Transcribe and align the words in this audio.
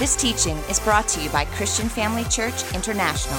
This 0.00 0.16
teaching 0.16 0.56
is 0.70 0.80
brought 0.80 1.06
to 1.08 1.20
you 1.20 1.28
by 1.28 1.44
Christian 1.44 1.86
Family 1.86 2.24
Church 2.24 2.54
International. 2.74 3.38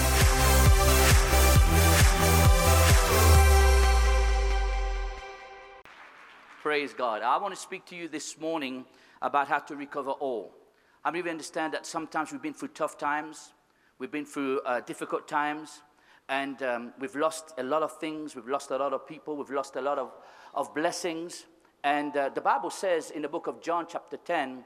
Praise 6.61 6.93
God. 6.93 7.23
I 7.23 7.37
want 7.37 7.55
to 7.55 7.59
speak 7.59 7.87
to 7.87 7.95
you 7.95 8.07
this 8.07 8.39
morning 8.39 8.85
about 9.23 9.47
how 9.47 9.57
to 9.57 9.75
recover 9.75 10.11
all. 10.11 10.53
I 11.03 11.09
believe 11.09 11.25
you 11.25 11.31
understand 11.31 11.73
that 11.73 11.87
sometimes 11.87 12.31
we've 12.31 12.43
been 12.43 12.53
through 12.53 12.67
tough 12.75 12.95
times, 12.95 13.53
we've 13.97 14.11
been 14.11 14.27
through 14.27 14.61
uh, 14.63 14.81
difficult 14.81 15.27
times, 15.27 15.81
and 16.29 16.61
um, 16.61 16.93
we've 16.99 17.15
lost 17.15 17.55
a 17.57 17.63
lot 17.63 17.81
of 17.81 17.97
things, 17.97 18.35
we've 18.35 18.47
lost 18.47 18.69
a 18.69 18.77
lot 18.77 18.93
of 18.93 19.07
people, 19.07 19.35
we've 19.35 19.49
lost 19.49 19.77
a 19.77 19.81
lot 19.81 19.97
of, 19.97 20.11
of 20.53 20.75
blessings. 20.75 21.47
And 21.83 22.15
uh, 22.15 22.29
the 22.29 22.41
Bible 22.41 22.69
says 22.69 23.09
in 23.09 23.23
the 23.23 23.29
book 23.29 23.47
of 23.47 23.63
John, 23.63 23.87
chapter 23.89 24.17
10, 24.17 24.63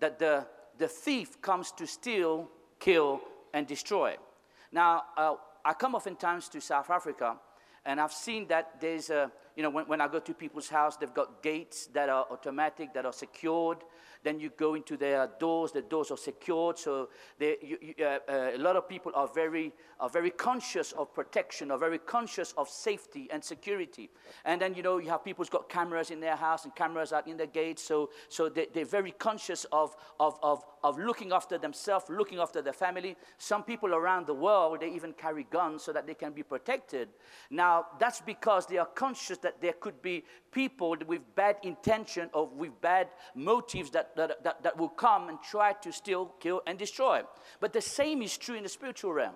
that 0.00 0.18
the, 0.18 0.46
the 0.78 0.88
thief 0.88 1.40
comes 1.42 1.72
to 1.72 1.86
steal, 1.86 2.48
kill, 2.78 3.20
and 3.52 3.66
destroy. 3.66 4.16
Now, 4.72 5.02
uh, 5.16 5.34
I 5.64 5.74
come 5.74 5.94
oftentimes 5.94 6.48
to 6.50 6.60
South 6.60 6.90
Africa, 6.90 7.36
and 7.84 8.00
I've 8.00 8.12
seen 8.12 8.46
that 8.48 8.80
there's 8.80 9.10
a, 9.10 9.30
you 9.56 9.62
know, 9.62 9.70
when, 9.70 9.86
when 9.86 10.00
I 10.00 10.08
go 10.08 10.20
to 10.20 10.34
people's 10.34 10.68
house, 10.68 10.96
they've 10.96 11.12
got 11.12 11.42
gates 11.42 11.86
that 11.88 12.08
are 12.08 12.26
automatic, 12.30 12.94
that 12.94 13.04
are 13.04 13.12
secured. 13.12 13.78
Then 14.28 14.40
you 14.40 14.50
go 14.50 14.74
into 14.74 14.98
their 14.98 15.30
doors, 15.40 15.72
the 15.72 15.80
doors 15.80 16.10
are 16.10 16.18
secured. 16.18 16.78
So 16.78 17.08
they, 17.38 17.56
you, 17.62 17.78
you, 17.80 17.94
uh, 18.04 18.18
uh, 18.28 18.50
a 18.54 18.58
lot 18.58 18.76
of 18.76 18.86
people 18.86 19.10
are 19.14 19.26
very, 19.26 19.72
are 20.00 20.10
very 20.10 20.28
conscious 20.28 20.92
of 20.92 21.14
protection, 21.14 21.70
are 21.70 21.78
very 21.78 21.96
conscious 21.96 22.52
of 22.58 22.68
safety 22.68 23.26
and 23.32 23.42
security. 23.42 24.10
And 24.44 24.60
then, 24.60 24.74
you 24.74 24.82
know, 24.82 24.98
you 24.98 25.08
have 25.08 25.24
people 25.24 25.44
who's 25.44 25.48
got 25.48 25.70
cameras 25.70 26.10
in 26.10 26.20
their 26.20 26.36
house 26.36 26.66
and 26.66 26.76
cameras 26.76 27.14
out 27.14 27.26
in 27.26 27.38
the 27.38 27.46
gates. 27.46 27.82
So, 27.82 28.10
so 28.28 28.50
they, 28.50 28.66
they're 28.74 28.84
very 28.84 29.12
conscious 29.12 29.64
of, 29.72 29.96
of, 30.20 30.38
of, 30.42 30.62
of 30.84 30.98
looking 30.98 31.32
after 31.32 31.56
themselves, 31.56 32.04
looking 32.10 32.38
after 32.38 32.60
their 32.60 32.74
family. 32.74 33.16
Some 33.38 33.62
people 33.62 33.94
around 33.94 34.26
the 34.26 34.34
world, 34.34 34.80
they 34.80 34.90
even 34.90 35.14
carry 35.14 35.46
guns 35.48 35.84
so 35.84 35.92
that 35.94 36.06
they 36.06 36.12
can 36.12 36.32
be 36.32 36.42
protected. 36.42 37.08
Now, 37.48 37.86
that's 37.98 38.20
because 38.20 38.66
they 38.66 38.76
are 38.76 38.90
conscious 38.94 39.38
that 39.38 39.62
there 39.62 39.72
could 39.72 40.02
be 40.02 40.24
people 40.52 40.96
with 41.06 41.22
bad 41.34 41.56
intention 41.62 42.28
or 42.34 42.46
with 42.46 42.78
bad 42.82 43.08
motives 43.34 43.90
that, 43.90 44.14
that, 44.18 44.44
that, 44.44 44.62
that 44.62 44.76
will 44.76 44.88
come 44.88 45.28
and 45.28 45.38
try 45.42 45.72
to 45.72 45.92
steal, 45.92 46.34
kill, 46.40 46.62
and 46.66 46.78
destroy. 46.78 47.22
But 47.60 47.72
the 47.72 47.80
same 47.80 48.22
is 48.22 48.36
true 48.36 48.56
in 48.56 48.62
the 48.62 48.68
spiritual 48.68 49.12
realm. 49.12 49.34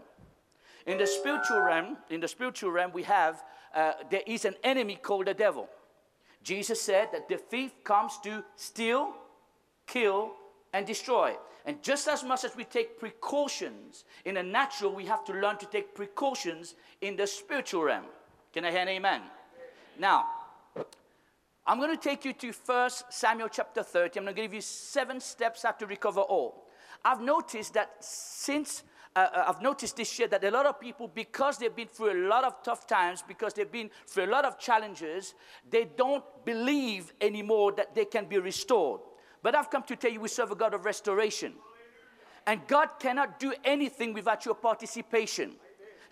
In 0.87 0.99
the 0.99 1.07
spiritual 1.07 1.61
realm, 1.61 1.97
in 2.11 2.21
the 2.21 2.29
spiritual 2.29 2.71
realm, 2.71 2.93
we 2.93 3.05
have 3.05 3.43
uh, 3.75 3.93
there 4.11 4.23
is 4.27 4.45
an 4.45 4.55
enemy 4.63 4.97
called 4.97 5.27
the 5.27 5.35
devil. 5.35 5.69
Jesus 6.43 6.81
said 6.81 7.09
that 7.13 7.29
the 7.29 7.37
thief 7.37 7.73
comes 7.85 8.19
to 8.25 8.45
steal, 8.57 9.15
kill, 9.87 10.33
and 10.73 10.87
destroy. 10.87 11.35
And 11.65 11.83
just 11.83 12.09
as 12.09 12.25
much 12.25 12.45
as 12.45 12.57
we 12.57 12.65
take 12.65 12.99
precautions 12.99 14.05
in 14.25 14.35
the 14.35 14.43
natural, 14.43 14.93
we 14.93 15.07
have 15.07 15.25
to 15.27 15.33
learn 15.33 15.59
to 15.59 15.67
take 15.67 15.95
precautions 15.95 16.75
in 17.01 17.17
the 17.17 17.27
spiritual 17.27 17.85
realm. 17.85 18.07
Can 18.53 18.65
I 18.65 18.73
hear 18.73 18.81
an 18.81 18.89
amen? 18.89 19.23
Now, 19.99 20.27
I'm 21.67 21.79
going 21.79 21.97
to 21.97 22.03
take 22.03 22.25
you 22.25 22.33
to 22.33 22.53
1 22.53 22.91
Samuel 23.11 23.49
chapter 23.49 23.83
30. 23.83 24.19
I'm 24.19 24.25
going 24.25 24.35
to 24.35 24.43
give 24.43 24.55
you 24.55 24.61
seven 24.61 25.21
steps 25.21 25.63
how 25.63 25.71
to 25.73 25.87
recover 25.87 26.21
all. 26.21 26.69
I've 27.05 27.21
noticed 27.21 27.75
that 27.75 27.97
since 28.01 28.83
uh, 29.15 29.19
uh, 29.19 29.45
I've 29.49 29.61
noticed 29.61 29.97
this 29.97 30.19
year 30.19 30.27
that 30.29 30.43
a 30.43 30.51
lot 30.51 30.67
of 30.67 30.81
people, 30.81 31.07
because 31.07 31.59
they've 31.59 31.75
been 31.75 31.89
through 31.89 32.13
a 32.13 32.29
lot 32.29 32.45
of 32.45 32.63
tough 32.63 32.87
times, 32.87 33.23
because 33.27 33.53
they've 33.53 33.71
been 33.71 33.91
through 34.07 34.25
a 34.25 34.33
lot 34.33 34.45
of 34.45 34.59
challenges, 34.59 35.35
they 35.69 35.85
don't 35.85 36.25
believe 36.45 37.13
anymore 37.21 37.73
that 37.73 37.95
they 37.95 38.07
can 38.07 38.25
be 38.25 38.39
restored. 38.39 39.01
But 39.43 39.55
I've 39.55 39.71
come 39.71 39.83
to 39.85 39.97
tell 39.97 40.11
you 40.11 40.21
we 40.21 40.29
serve 40.29 40.51
a 40.51 40.55
God 40.55 40.73
of 40.73 40.85
restoration. 40.85 41.53
And 42.47 42.67
God 42.67 42.89
cannot 42.99 43.39
do 43.39 43.53
anything 43.65 44.15
without 44.15 44.45
your 44.47 44.55
participation. 44.55 45.57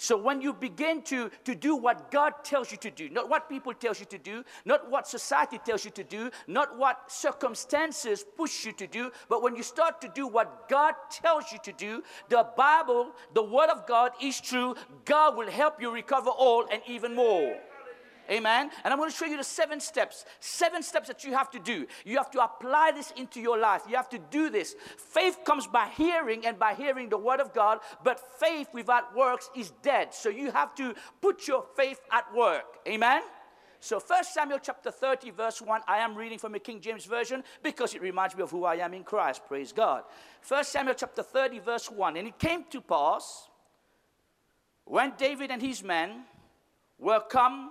So 0.01 0.17
when 0.17 0.41
you 0.41 0.55
begin 0.55 1.03
to, 1.03 1.31
to 1.45 1.55
do 1.55 1.77
what 1.77 2.11
God 2.11 2.33
tells 2.43 2.73
you 2.73 2.79
to 2.79 2.91
do, 2.91 3.11
not 3.11 3.29
what 3.29 3.51
people 3.51 3.75
tells 3.75 4.01
you 4.01 4.07
to 4.07 4.17
do, 4.17 4.43
not 4.65 4.91
what 4.91 5.07
society 5.07 5.59
tells 5.63 5.85
you 5.85 5.91
to 5.91 6.03
do, 6.03 6.31
not 6.47 6.79
what 6.79 7.13
circumstances 7.13 8.25
push 8.35 8.65
you 8.65 8.73
to 8.73 8.87
do, 8.87 9.11
but 9.29 9.43
when 9.43 9.55
you 9.55 9.63
start 9.63 10.01
to 10.01 10.09
do 10.09 10.27
what 10.27 10.71
God 10.71 10.95
tells 11.11 11.53
you 11.53 11.59
to 11.65 11.73
do, 11.73 12.03
the 12.31 12.47
Bible, 12.57 13.11
the 13.35 13.43
Word 13.43 13.69
of 13.69 13.87
God 13.87 14.13
is 14.23 14.41
true. 14.41 14.75
God 15.05 15.37
will 15.37 15.51
help 15.51 15.83
you 15.83 15.93
recover 15.93 16.31
all 16.31 16.65
and 16.73 16.81
even 16.87 17.15
more. 17.15 17.59
Amen. 18.31 18.71
And 18.85 18.93
I'm 18.93 18.99
going 18.99 19.11
to 19.11 19.17
show 19.17 19.27
you 19.27 19.37
the 19.37 19.45
seven 19.45 19.81
steps. 19.81 20.25
Seven 20.39 20.83
steps 20.83 21.09
that 21.09 21.25
you 21.25 21.33
have 21.33 21.51
to 21.51 21.59
do. 21.59 21.87
You 22.05 22.17
have 22.19 22.31
to 22.33 22.45
apply 22.45 22.93
this 22.95 23.13
into 23.17 23.41
your 23.41 23.59
life. 23.59 23.83
You 23.89 23.97
have 23.97 24.09
to 24.11 24.19
do 24.31 24.51
this. 24.51 24.77
Faith 24.97 25.39
comes 25.45 25.67
by 25.67 25.89
hearing 25.97 26.47
and 26.47 26.59
by 26.59 26.75
hearing 26.75 27.09
the 27.09 27.19
word 27.19 27.41
of 27.41 27.53
God, 27.53 27.81
but 28.05 28.21
faith 28.39 28.69
without 28.73 29.17
works 29.17 29.51
is 29.57 29.73
dead. 29.83 30.15
So 30.15 30.29
you 30.29 30.53
have 30.53 30.75
to 30.77 30.95
put 31.21 31.49
your 31.49 31.65
faith 31.77 32.01
at 32.13 32.33
work. 32.35 32.79
Amen. 32.87 33.23
So 33.81 33.99
1 33.99 34.25
Samuel 34.25 34.59
chapter 34.63 34.91
30 34.91 35.31
verse 35.31 35.63
1 35.63 35.81
I 35.89 35.99
am 35.99 36.15
reading 36.15 36.39
from 36.39 36.53
the 36.53 36.59
King 36.59 36.81
James 36.83 37.07
version 37.07 37.43
because 37.63 37.95
it 37.95 38.03
reminds 38.03 38.37
me 38.37 38.43
of 38.43 38.51
who 38.51 38.65
I 38.65 38.77
am 38.77 38.93
in 38.93 39.05
Christ 39.05 39.41
praise 39.49 39.73
God. 39.73 40.03
1 40.47 40.65
Samuel 40.65 40.95
chapter 40.95 41.23
30 41.23 41.61
verse 41.61 41.91
1 41.91 42.19
and 42.19 42.29
it 42.29 42.39
came 42.39 42.65
to 42.71 42.83
pass 42.83 43.49
when 44.85 45.15
David 45.17 45.51
and 45.51 45.63
his 45.63 45.83
men 45.83 46.25
were 46.99 47.21
come 47.21 47.71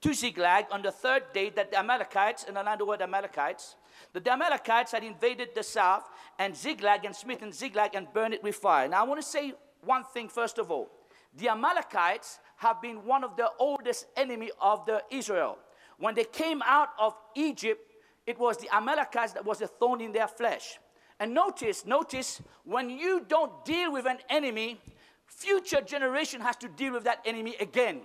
to 0.00 0.14
Ziklag 0.14 0.66
on 0.70 0.82
the 0.82 0.92
third 0.92 1.24
day 1.32 1.50
that 1.50 1.70
the 1.70 1.78
Amalekites, 1.78 2.44
and 2.46 2.56
another 2.56 2.84
word 2.84 3.02
Amalekites, 3.02 3.76
the 4.12 4.30
Amalekites 4.30 4.92
had 4.92 5.02
invaded 5.02 5.50
the 5.54 5.62
south 5.62 6.08
and 6.38 6.56
Ziklag 6.56 7.04
and 7.04 7.14
smitten 7.14 7.52
Ziklag 7.52 7.94
and 7.94 8.12
burned 8.12 8.34
it 8.34 8.42
with 8.42 8.56
fire. 8.56 8.88
Now 8.88 9.04
I 9.04 9.06
want 9.06 9.20
to 9.20 9.26
say 9.26 9.52
one 9.84 10.04
thing 10.04 10.28
first 10.28 10.58
of 10.58 10.70
all. 10.70 10.88
The 11.36 11.48
Amalekites 11.48 12.38
have 12.56 12.80
been 12.80 13.04
one 13.04 13.22
of 13.22 13.36
the 13.36 13.50
oldest 13.58 14.06
enemy 14.16 14.50
of 14.60 14.86
the 14.86 15.02
Israel. 15.10 15.58
When 15.98 16.14
they 16.14 16.24
came 16.24 16.62
out 16.64 16.90
of 16.98 17.14
Egypt, 17.34 17.80
it 18.26 18.38
was 18.38 18.56
the 18.56 18.74
Amalekites 18.74 19.32
that 19.32 19.44
was 19.44 19.60
a 19.60 19.66
thorn 19.66 20.00
in 20.00 20.12
their 20.12 20.28
flesh. 20.28 20.78
And 21.20 21.34
notice, 21.34 21.84
notice, 21.84 22.40
when 22.64 22.90
you 22.90 23.24
don't 23.26 23.64
deal 23.64 23.92
with 23.92 24.06
an 24.06 24.18
enemy, 24.30 24.80
future 25.26 25.80
generation 25.80 26.40
has 26.40 26.56
to 26.56 26.68
deal 26.68 26.92
with 26.92 27.04
that 27.04 27.20
enemy 27.24 27.56
again. 27.60 28.00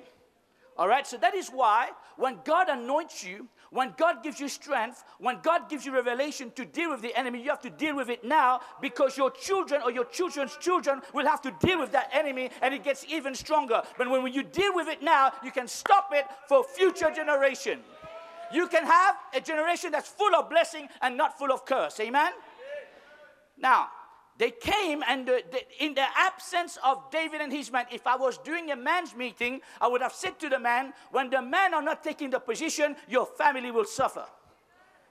All 0.77 0.87
right, 0.87 1.05
so 1.05 1.17
that 1.17 1.35
is 1.35 1.49
why 1.49 1.89
when 2.17 2.39
God 2.43 2.69
anoints 2.69 3.23
you, 3.23 3.47
when 3.69 3.93
God 3.97 4.23
gives 4.23 4.39
you 4.39 4.47
strength, 4.47 5.03
when 5.19 5.39
God 5.41 5.69
gives 5.69 5.85
you 5.85 5.93
revelation 5.93 6.51
to 6.55 6.65
deal 6.65 6.91
with 6.91 7.01
the 7.01 7.15
enemy, 7.17 7.41
you 7.41 7.49
have 7.49 7.61
to 7.61 7.69
deal 7.69 7.95
with 7.95 8.09
it 8.09 8.23
now 8.23 8.61
because 8.81 9.17
your 9.17 9.31
children 9.31 9.81
or 9.83 9.91
your 9.91 10.05
children's 10.05 10.55
children 10.57 11.01
will 11.13 11.25
have 11.25 11.41
to 11.41 11.51
deal 11.59 11.79
with 11.79 11.91
that 11.91 12.09
enemy 12.11 12.49
and 12.61 12.73
it 12.73 12.83
gets 12.83 13.05
even 13.09 13.33
stronger. 13.35 13.81
But 13.97 14.09
when 14.09 14.31
you 14.31 14.43
deal 14.43 14.75
with 14.75 14.87
it 14.87 15.01
now, 15.01 15.31
you 15.43 15.51
can 15.51 15.67
stop 15.67 16.09
it 16.11 16.25
for 16.47 16.63
future 16.63 17.11
generation. 17.11 17.79
You 18.51 18.67
can 18.67 18.85
have 18.85 19.15
a 19.33 19.41
generation 19.41 19.91
that's 19.91 20.09
full 20.09 20.35
of 20.35 20.49
blessing 20.49 20.87
and 21.01 21.17
not 21.17 21.37
full 21.37 21.51
of 21.51 21.65
curse. 21.65 21.99
Amen? 21.99 22.31
Now, 23.57 23.87
they 24.37 24.51
came 24.51 25.03
and 25.07 25.27
the, 25.27 25.43
the, 25.51 25.83
in 25.83 25.93
the 25.93 26.05
absence 26.17 26.77
of 26.83 27.11
David 27.11 27.41
and 27.41 27.51
his 27.51 27.71
men, 27.71 27.85
if 27.91 28.07
I 28.07 28.15
was 28.15 28.37
doing 28.39 28.71
a 28.71 28.75
man's 28.75 29.15
meeting, 29.15 29.61
I 29.79 29.87
would 29.87 30.01
have 30.01 30.13
said 30.13 30.39
to 30.39 30.49
the 30.49 30.59
man, 30.59 30.93
when 31.11 31.29
the 31.29 31.41
men 31.41 31.73
are 31.73 31.81
not 31.81 32.03
taking 32.03 32.31
the 32.31 32.39
position, 32.39 32.95
your 33.07 33.25
family 33.25 33.69
will 33.69 33.85
suffer. 33.85 34.25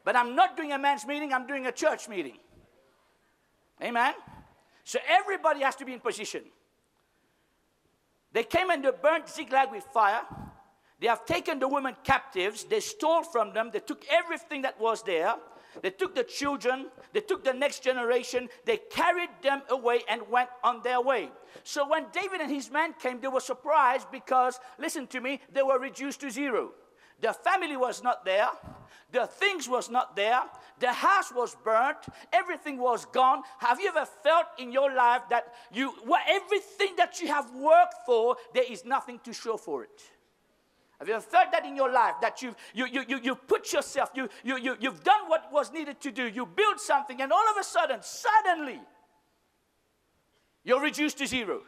But 0.05 0.17
I'm 0.17 0.35
not 0.35 0.57
doing 0.57 0.73
a 0.73 0.79
man's 0.79 1.07
meeting, 1.07 1.33
I'm 1.33 1.47
doing 1.47 1.67
a 1.67 1.73
church 1.73 2.09
meeting. 2.09 2.39
Amen? 3.81 4.15
So 4.85 4.99
everybody 5.09 5.61
has 5.61 5.77
to 5.77 5.85
be 5.85 5.93
in 5.93 6.01
position. 6.01 6.43
They 8.33 8.43
came 8.43 8.71
and 8.71 8.85
they 8.85 8.91
burnt 8.91 9.29
Ziklag 9.29 9.71
with 9.71 9.85
fire. 9.85 10.23
They 10.99 11.07
have 11.07 11.25
taken 11.27 11.59
the 11.59 11.69
women 11.69 11.97
captives. 12.03 12.65
They 12.65 12.81
stole 12.81 13.23
from 13.23 13.53
them. 13.53 13.71
They 13.73 13.81
took 13.81 14.05
everything 14.11 14.63
that 14.63 14.81
was 14.81 15.03
there. 15.03 15.35
They 15.81 15.91
took 15.91 16.15
the 16.15 16.25
children, 16.25 16.89
they 17.13 17.21
took 17.21 17.45
the 17.45 17.53
next 17.53 17.83
generation, 17.83 18.49
they 18.65 18.79
carried 18.91 19.31
them 19.43 19.63
away 19.71 20.01
and 20.09 20.29
went 20.29 20.51
on 20.63 20.83
their 20.83 21.01
way. 21.01 21.31
So 21.65 21.89
when 21.89 22.07
David 22.13 22.41
and 22.41 22.51
his 22.51 22.71
men 22.71 22.95
came, 23.01 23.21
they 23.21 23.29
were 23.29 23.41
surprised 23.41 24.11
because, 24.11 24.61
listen 24.79 25.07
to 25.09 25.21
me, 25.21 25.41
they 25.53 25.63
were 25.63 25.79
reduced 25.79 26.21
to 26.21 26.31
zero. 26.31 26.73
The 27.21 27.33
family 27.33 27.77
was 27.77 28.03
not 28.03 28.25
there, 28.25 28.49
the 29.13 29.27
things 29.27 29.69
was 29.69 29.89
not 29.89 30.17
there, 30.17 30.43
the 30.81 30.93
house 30.93 31.33
was 31.33 31.57
burnt, 31.65 31.99
everything 32.33 32.79
was 32.79 33.05
gone. 33.07 33.43
Have 33.59 33.81
you 33.81 33.89
ever 33.89 34.05
felt 34.05 34.47
in 34.59 34.73
your 34.73 34.93
life 34.93 35.23
that 35.31 35.55
you, 35.73 35.95
well, 36.05 36.21
everything 36.29 36.97
that 36.97 37.21
you 37.21 37.29
have 37.29 37.51
worked 37.55 37.95
for, 38.05 38.37
there 38.53 38.65
is 38.69 38.85
nothing 38.85 39.21
to 39.21 39.33
show 39.33 39.57
for 39.57 39.85
it? 39.85 40.03
Have 41.03 41.09
you 41.09 41.15
ever 41.15 41.25
felt 41.25 41.51
that 41.51 41.67
in 41.67 41.75
your 41.75 41.91
life? 41.91 42.15
That 42.21 42.43
you've, 42.43 42.55
you, 42.73 42.87
you, 42.87 43.03
you, 43.09 43.19
you 43.21 43.35
put 43.35 43.73
yourself, 43.73 44.13
you, 44.15 44.29
you, 44.45 44.57
you, 44.57 44.77
you've 44.79 45.03
done 45.03 45.23
what 45.27 45.53
was 45.53 45.73
needed 45.73 46.01
to 46.03 46.13
do, 46.13 46.29
you 46.29 46.47
build 46.47 46.79
something, 46.79 47.21
and 47.21 47.33
all 47.33 47.51
of 47.51 47.57
a 47.61 47.65
sudden, 47.65 47.99
suddenly, 48.03 48.81
you're 50.63 50.81
reduced 50.81 51.19
to 51.19 51.27
zero. 51.27 51.63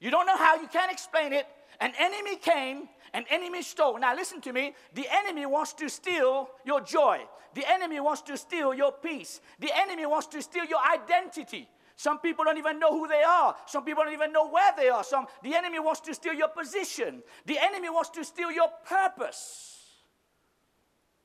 You 0.00 0.10
don't 0.10 0.24
know 0.24 0.38
how, 0.38 0.58
you 0.58 0.66
can't 0.66 0.90
explain 0.90 1.34
it, 1.34 1.46
an 1.78 1.92
enemy 1.98 2.36
came, 2.36 2.88
an 3.12 3.26
enemy 3.28 3.60
stole. 3.60 3.98
Now, 3.98 4.14
listen 4.14 4.40
to 4.40 4.52
me. 4.54 4.74
The 4.94 5.06
enemy 5.10 5.44
wants 5.44 5.74
to 5.74 5.90
steal 5.90 6.48
your 6.64 6.80
joy, 6.80 7.20
the 7.52 7.70
enemy 7.70 8.00
wants 8.00 8.22
to 8.22 8.38
steal 8.38 8.72
your 8.72 8.92
peace, 8.92 9.42
the 9.58 9.72
enemy 9.76 10.06
wants 10.06 10.28
to 10.28 10.40
steal 10.40 10.64
your 10.64 10.80
identity. 10.90 11.68
Some 11.98 12.20
people 12.20 12.44
don't 12.44 12.58
even 12.58 12.78
know 12.78 12.92
who 12.92 13.08
they 13.08 13.24
are. 13.24 13.56
Some 13.66 13.84
people 13.84 14.04
don't 14.04 14.12
even 14.12 14.30
know 14.30 14.48
where 14.48 14.72
they 14.76 14.88
are. 14.88 15.02
Some 15.02 15.26
the 15.42 15.56
enemy 15.56 15.80
wants 15.80 15.98
to 16.02 16.14
steal 16.14 16.32
your 16.32 16.46
position. 16.46 17.24
The 17.44 17.58
enemy 17.58 17.90
wants 17.90 18.10
to 18.10 18.24
steal 18.24 18.52
your 18.52 18.68
purpose. 18.88 19.96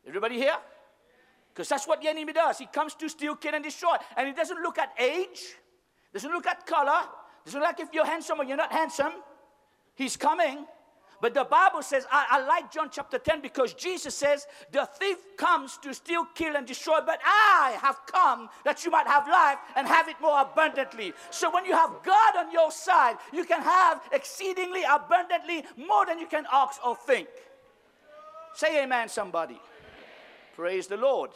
Everybody 0.07 0.37
here? 0.37 0.57
Because 1.53 1.69
that's 1.69 1.87
what 1.87 2.01
the 2.01 2.07
enemy 2.07 2.33
does. 2.33 2.57
He 2.57 2.65
comes 2.65 2.95
to 2.95 3.07
steal, 3.07 3.35
kill, 3.35 3.53
and 3.53 3.63
destroy. 3.63 3.97
And 4.17 4.27
he 4.27 4.33
doesn't 4.33 4.63
look 4.63 4.79
at 4.79 4.89
age, 4.99 5.43
doesn't 6.11 6.31
look 6.31 6.47
at 6.47 6.65
color, 6.65 7.03
doesn't 7.45 7.61
look 7.61 7.79
if 7.79 7.89
you're 7.93 8.07
handsome 8.07 8.41
or 8.41 8.43
you're 8.43 8.57
not 8.57 8.71
handsome. 8.71 9.13
He's 9.93 10.17
coming. 10.17 10.65
But 11.23 11.33
the 11.33 11.45
Bible 11.45 11.81
says, 11.81 12.05
I, 12.11 12.25
I, 12.31 12.45
like 12.45 12.69
John 12.69 12.89
chapter 12.91 13.17
10 13.17 13.39
because 13.39 13.73
Jesus 13.73 14.13
says, 14.13 14.45
The 14.73 14.85
thief 14.99 15.37
comes 15.37 15.77
to 15.77 15.93
steal, 15.93 16.25
kill, 16.35 16.57
and 16.57 16.67
destroy, 16.67 16.99
but 16.99 17.21
I 17.23 17.77
have 17.81 17.97
come 18.07 18.49
that 18.65 18.83
you 18.83 18.91
might 18.91 19.07
have 19.07 19.25
life 19.25 19.57
and 19.77 19.87
have 19.87 20.09
it 20.09 20.17
more 20.21 20.41
abundantly. 20.41 21.13
So 21.31 21.49
when 21.49 21.63
you 21.63 21.71
have 21.71 21.91
God 22.03 22.35
on 22.35 22.51
your 22.51 22.71
side, 22.71 23.15
you 23.31 23.45
can 23.45 23.61
have 23.61 24.01
exceedingly 24.11 24.81
abundantly 24.83 25.63
more 25.77 26.05
than 26.05 26.19
you 26.19 26.27
can 26.27 26.45
ask 26.51 26.85
or 26.85 26.97
think. 26.97 27.29
Say 28.53 28.83
amen, 28.83 29.07
somebody. 29.07 29.61
Praise 30.57 30.87
the 30.87 30.97
Lord. 30.97 31.29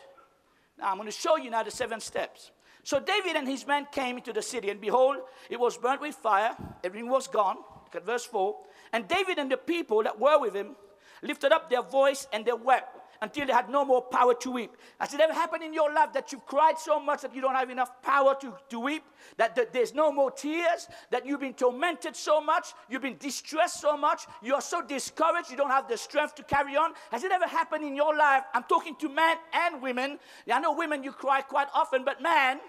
Now 0.77 0.91
I'm 0.91 0.97
going 0.97 1.07
to 1.07 1.13
show 1.13 1.37
you 1.37 1.49
now 1.49 1.63
the 1.63 1.71
seven 1.71 2.01
steps. 2.01 2.51
So 2.83 2.99
David 2.99 3.37
and 3.37 3.47
his 3.47 3.65
men 3.65 3.87
came 3.89 4.17
into 4.17 4.33
the 4.33 4.41
city, 4.41 4.69
and 4.69 4.81
behold, 4.81 5.15
it 5.49 5.57
was 5.57 5.77
burnt 5.77 6.01
with 6.01 6.15
fire, 6.15 6.57
everything 6.83 7.09
was 7.09 7.27
gone. 7.29 7.55
Look 7.85 7.95
at 7.95 8.05
verse 8.05 8.25
4. 8.25 8.53
And 8.93 9.07
David 9.07 9.37
and 9.37 9.51
the 9.51 9.57
people 9.57 10.03
that 10.03 10.19
were 10.19 10.39
with 10.39 10.53
him 10.53 10.75
lifted 11.21 11.51
up 11.51 11.69
their 11.69 11.81
voice 11.81 12.27
and 12.31 12.45
they 12.45 12.53
wept 12.53 12.97
until 13.21 13.45
they 13.45 13.53
had 13.53 13.69
no 13.69 13.83
more 13.83 14.01
power 14.01 14.33
to 14.33 14.51
weep. 14.51 14.71
Has 14.99 15.13
it 15.13 15.19
ever 15.19 15.33
happened 15.33 15.63
in 15.63 15.73
your 15.73 15.91
life 15.93 16.13
that 16.13 16.31
you've 16.31 16.45
cried 16.45 16.77
so 16.77 16.99
much 16.99 17.21
that 17.21 17.33
you 17.33 17.41
don't 17.41 17.55
have 17.55 17.69
enough 17.69 18.01
power 18.01 18.35
to, 18.41 18.53
to 18.69 18.79
weep? 18.79 19.03
That, 19.37 19.55
that 19.55 19.73
there's 19.73 19.93
no 19.93 20.11
more 20.11 20.31
tears? 20.31 20.87
That 21.09 21.25
you've 21.25 21.39
been 21.39 21.53
tormented 21.53 22.15
so 22.15 22.39
much? 22.41 22.73
You've 22.89 23.01
been 23.01 23.17
distressed 23.17 23.81
so 23.81 23.97
much? 23.97 24.25
You 24.41 24.55
are 24.55 24.61
so 24.61 24.81
discouraged 24.81 25.49
you 25.49 25.57
don't 25.57 25.69
have 25.69 25.87
the 25.87 25.97
strength 25.97 26.35
to 26.35 26.43
carry 26.43 26.75
on? 26.75 26.93
Has 27.11 27.23
it 27.23 27.31
ever 27.31 27.47
happened 27.47 27.83
in 27.83 27.95
your 27.95 28.15
life? 28.15 28.43
I'm 28.53 28.63
talking 28.63 28.95
to 28.97 29.09
men 29.09 29.37
and 29.53 29.81
women. 29.81 30.19
I 30.51 30.59
know 30.59 30.73
women 30.73 31.03
you 31.03 31.11
cry 31.11 31.41
quite 31.41 31.67
often, 31.73 32.03
but 32.05 32.21
man, 32.21 32.59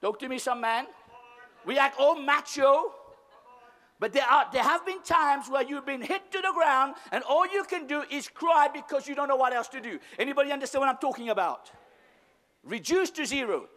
talk 0.00 0.18
to 0.20 0.28
me, 0.28 0.38
some 0.38 0.60
man. 0.60 0.86
We 1.64 1.78
act 1.78 1.98
all 1.98 2.16
macho. 2.16 2.92
But 3.98 4.12
there, 4.12 4.24
are, 4.24 4.46
there 4.52 4.62
have 4.62 4.84
been 4.84 5.02
times 5.02 5.48
where 5.48 5.62
you've 5.62 5.86
been 5.86 6.02
hit 6.02 6.30
to 6.32 6.38
the 6.42 6.52
ground 6.54 6.94
and 7.12 7.24
all 7.24 7.46
you 7.46 7.64
can 7.64 7.86
do 7.86 8.02
is 8.10 8.28
cry 8.28 8.68
because 8.72 9.08
you 9.08 9.14
don't 9.14 9.28
know 9.28 9.36
what 9.36 9.54
else 9.54 9.68
to 9.68 9.80
do. 9.80 9.98
Anybody 10.18 10.52
understand 10.52 10.80
what 10.80 10.90
I'm 10.90 10.98
talking 10.98 11.30
about? 11.30 11.70
Reduced 12.62 13.16
to 13.16 13.24
zero. 13.24 13.68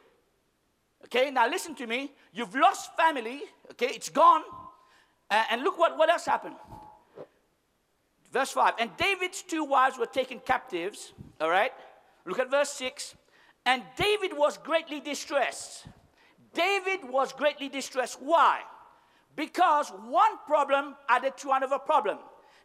Okay, 1.06 1.32
now 1.32 1.48
listen 1.48 1.74
to 1.76 1.88
me. 1.88 2.12
You've 2.34 2.54
lost 2.54 2.96
family. 2.98 3.42
Okay, 3.72 3.88
it's 3.88 4.10
gone. 4.10 4.42
Uh, 5.32 5.44
and 5.52 5.64
look 5.64 5.78
what, 5.78 5.98
what 5.98 6.10
else 6.10 6.26
happened. 6.26 6.56
Verse 8.32 8.52
5. 8.52 8.74
And 8.80 8.92
David's 8.98 9.42
two 9.42 9.64
wives 9.64 9.98
were 9.98 10.06
taken 10.06 10.40
captives. 10.40 11.14
All 11.40 11.50
right. 11.50 11.72
Look 12.26 12.40
at 12.40 12.52
verse 12.52 12.72
6. 12.74 13.16
And 13.66 13.84
David 13.96 14.38
was 14.38 14.58
greatly 14.58 15.00
distressed. 15.00 15.86
David 16.54 17.10
was 17.10 17.32
greatly 17.32 17.70
distressed. 17.70 18.20
Why? 18.22 18.62
Because 19.40 19.88
one 20.10 20.38
problem 20.46 20.98
added 21.08 21.38
to 21.38 21.52
another 21.52 21.80
problem. 21.80 22.18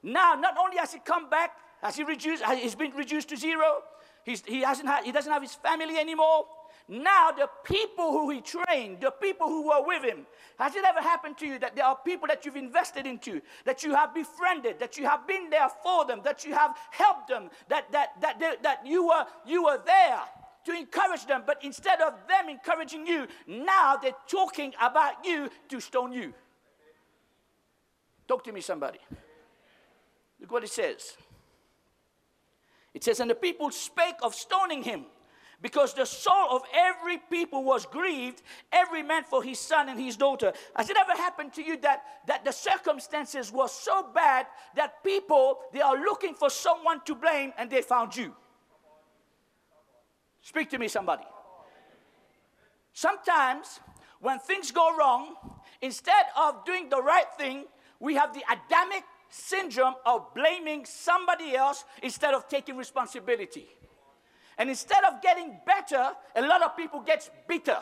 Now, 0.03 0.35
not 0.35 0.57
only 0.59 0.77
has 0.79 0.93
he 0.93 0.99
come 0.99 1.31
back, 1.31 1.53
has 1.81 1.95
he 1.95 2.03
reduced, 2.03 2.45
he's 2.47 2.75
been 2.75 2.91
reduced 2.97 3.29
to 3.29 3.37
zero, 3.37 3.83
he's, 4.25 4.43
he, 4.45 4.63
hasn't 4.63 4.91
he 5.05 5.13
doesn't 5.13 5.31
have 5.31 5.41
his 5.41 5.55
family 5.55 5.97
anymore. 5.99 6.47
Now, 6.89 7.31
the 7.31 7.49
people 7.63 8.11
who 8.11 8.29
he 8.31 8.41
trained, 8.41 9.01
the 9.01 9.13
people 9.13 9.47
who 9.47 9.69
were 9.69 9.87
with 9.87 10.03
him, 10.03 10.27
has 10.59 10.75
it 10.75 10.85
ever 10.85 11.01
happened 11.01 11.39
to 11.39 11.47
you 11.47 11.61
that 11.61 11.77
there 11.77 11.85
are 11.85 11.97
people 12.05 12.27
that 12.27 12.45
you've 12.45 12.57
invested 12.57 13.07
into, 13.07 13.41
that 13.65 13.85
you 13.85 13.95
have 13.95 14.13
befriended, 14.13 14.81
that 14.81 14.99
you 14.99 15.05
have 15.05 15.29
been 15.29 15.51
there 15.51 15.69
for 15.81 16.05
them, 16.05 16.23
that 16.25 16.45
you 16.45 16.55
have 16.55 16.77
helped 16.91 17.29
them, 17.29 17.51
that, 17.69 17.93
that, 17.93 18.21
that, 18.21 18.41
they, 18.41 18.55
that 18.63 18.85
you, 18.85 19.07
were, 19.07 19.25
you 19.47 19.63
were 19.63 19.81
there 19.87 20.23
to 20.65 20.73
encourage 20.73 21.25
them, 21.27 21.45
but 21.47 21.63
instead 21.63 22.01
of 22.01 22.15
them 22.27 22.49
encouraging 22.49 23.07
you, 23.07 23.29
now 23.47 23.97
they're 23.97 24.11
talking 24.27 24.73
about 24.81 25.25
you 25.25 25.49
to 25.69 25.79
stone 25.79 26.11
you? 26.13 26.35
Talk 28.35 28.43
to 28.43 28.53
me, 28.53 28.63
somebody. 28.63 28.99
Look 30.41 30.51
what 30.51 30.65
it 30.65 30.71
says. 30.71 31.17
It 32.93 33.05
says, 33.05 33.21
And 33.21 33.31
the 33.31 33.37
people 33.37 33.71
spake 33.71 34.17
of 34.25 34.35
stoning 34.35 34.83
him, 34.83 35.05
because 35.63 35.95
the 35.95 36.05
soul 36.05 36.49
of 36.51 36.63
every 36.75 37.19
people 37.31 37.63
was 37.63 37.87
grieved, 37.87 38.43
every 38.73 39.05
man 39.05 39.23
for 39.23 39.41
his 39.41 39.61
son 39.61 39.89
and 39.89 40.01
his 40.01 40.17
daughter. 40.17 40.53
Has 40.75 40.91
it 40.91 40.97
ever 40.97 41.13
happened 41.13 41.53
to 41.53 41.63
you 41.63 41.77
that, 41.83 42.03
that 42.27 42.45
the 42.45 42.51
circumstances 42.51 43.53
were 43.53 43.69
so 43.69 44.09
bad 44.13 44.49
that 44.75 45.05
people, 45.05 45.61
they 45.73 45.81
are 45.81 45.97
looking 45.97 46.35
for 46.35 46.51
someone 46.51 47.03
to 47.05 47.15
blame 47.15 47.53
and 47.57 47.71
they 47.71 47.83
found 47.83 48.17
you? 48.17 48.35
Speak 50.43 50.71
to 50.71 50.79
me, 50.81 50.89
somebody. 50.89 51.23
Sometimes 52.93 53.79
when 54.19 54.41
things 54.41 54.73
go 54.73 54.97
wrong, 54.97 55.37
instead 55.81 56.27
of 56.37 56.65
doing 56.65 56.89
the 56.89 57.01
right 57.01 57.33
thing, 57.39 57.67
we 58.01 58.15
have 58.15 58.35
the 58.35 58.43
Adamic 58.51 59.05
syndrome 59.29 59.95
of 60.07 60.33
blaming 60.35 60.85
somebody 60.85 61.57
else 61.57 61.85
instead 62.03 62.35
of 62.35 62.49
taking 62.49 62.77
responsibility. 62.77 63.67
And 64.59 64.69
instead 64.71 65.03
of 65.05 65.21
getting 65.21 65.59
better, 65.67 66.13
a 66.37 66.43
lot 66.43 66.63
of 66.63 66.77
people 66.77 67.01
get 67.01 67.29
bitter. 67.49 67.79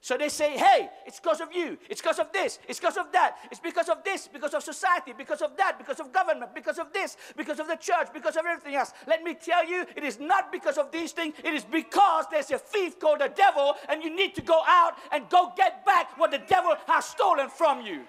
So 0.00 0.16
they 0.16 0.28
say, 0.28 0.56
hey, 0.56 0.90
it's 1.06 1.18
because 1.18 1.40
of 1.40 1.52
you, 1.52 1.76
it's 1.90 2.00
because 2.00 2.20
of 2.20 2.30
this, 2.32 2.60
it's 2.68 2.78
because 2.78 2.96
of 2.96 3.10
that, 3.12 3.36
it's 3.50 3.58
because 3.58 3.88
of 3.88 4.04
this, 4.04 4.28
because 4.28 4.54
of 4.54 4.62
society, 4.62 5.12
because 5.16 5.42
of 5.42 5.56
that, 5.56 5.76
because 5.76 5.98
of 5.98 6.12
government, 6.12 6.54
because 6.54 6.78
of 6.78 6.92
this, 6.92 7.16
because 7.36 7.58
of 7.58 7.66
the 7.66 7.74
church, 7.74 8.06
because 8.14 8.36
of 8.36 8.46
everything 8.46 8.76
else. 8.76 8.92
Let 9.08 9.24
me 9.24 9.34
tell 9.34 9.68
you, 9.68 9.84
it 9.96 10.04
is 10.04 10.20
not 10.20 10.52
because 10.52 10.78
of 10.78 10.92
these 10.92 11.10
things, 11.10 11.34
it 11.42 11.52
is 11.52 11.64
because 11.64 12.26
there's 12.30 12.50
a 12.52 12.58
thief 12.58 13.00
called 13.00 13.20
the 13.20 13.28
devil, 13.28 13.74
and 13.88 14.02
you 14.02 14.14
need 14.14 14.36
to 14.36 14.40
go 14.40 14.62
out 14.68 14.94
and 15.10 15.28
go 15.30 15.52
get 15.56 15.84
back 15.84 16.16
what 16.16 16.30
the 16.30 16.42
devil 16.46 16.76
has 16.86 17.04
stolen 17.04 17.48
from 17.48 17.84
you. 17.84 18.02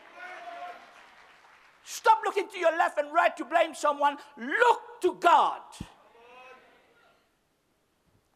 Stop 1.92 2.20
looking 2.24 2.48
to 2.50 2.60
your 2.60 2.78
left 2.78 3.00
and 3.00 3.12
right 3.12 3.36
to 3.36 3.44
blame 3.44 3.74
someone. 3.74 4.18
Look 4.38 5.02
to 5.02 5.18
God. 5.20 5.60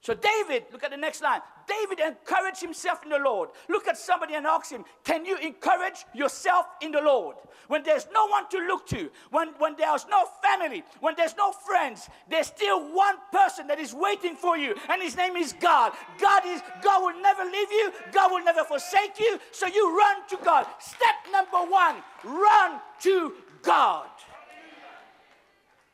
So, 0.03 0.13
David, 0.13 0.65
look 0.73 0.83
at 0.83 0.91
the 0.91 0.97
next 0.97 1.23
line. 1.23 1.39
David 1.65 2.01
encouraged 2.01 2.59
himself 2.59 3.03
in 3.03 3.09
the 3.09 3.19
Lord. 3.19 3.51
Look 3.69 3.87
at 3.87 3.97
somebody 3.97 4.33
and 4.33 4.45
ask 4.45 4.69
him, 4.69 4.83
Can 5.05 5.23
you 5.25 5.37
encourage 5.37 6.03
yourself 6.13 6.65
in 6.81 6.91
the 6.91 6.99
Lord? 6.99 7.37
When 7.69 7.83
there's 7.83 8.05
no 8.13 8.27
one 8.27 8.49
to 8.49 8.57
look 8.57 8.85
to, 8.87 9.09
when, 9.31 9.47
when 9.59 9.77
there's 9.77 10.05
no 10.09 10.25
family, 10.43 10.83
when 10.99 11.13
there's 11.15 11.37
no 11.37 11.53
friends, 11.53 12.09
there's 12.29 12.47
still 12.47 12.81
one 12.93 13.15
person 13.31 13.65
that 13.67 13.79
is 13.79 13.93
waiting 13.93 14.35
for 14.35 14.57
you, 14.57 14.75
and 14.89 15.01
his 15.01 15.15
name 15.15 15.37
is 15.37 15.53
God. 15.53 15.93
God 16.19 16.43
is 16.47 16.61
God 16.81 17.01
will 17.01 17.21
never 17.21 17.45
leave 17.45 17.71
you, 17.71 17.93
God 18.11 18.29
will 18.29 18.43
never 18.43 18.65
forsake 18.65 19.17
you. 19.21 19.39
So 19.53 19.67
you 19.67 19.97
run 19.97 20.27
to 20.31 20.37
God. 20.43 20.67
Step 20.79 21.15
number 21.31 21.71
one, 21.71 21.95
run 22.25 22.81
to 23.03 23.35
God. 23.61 24.07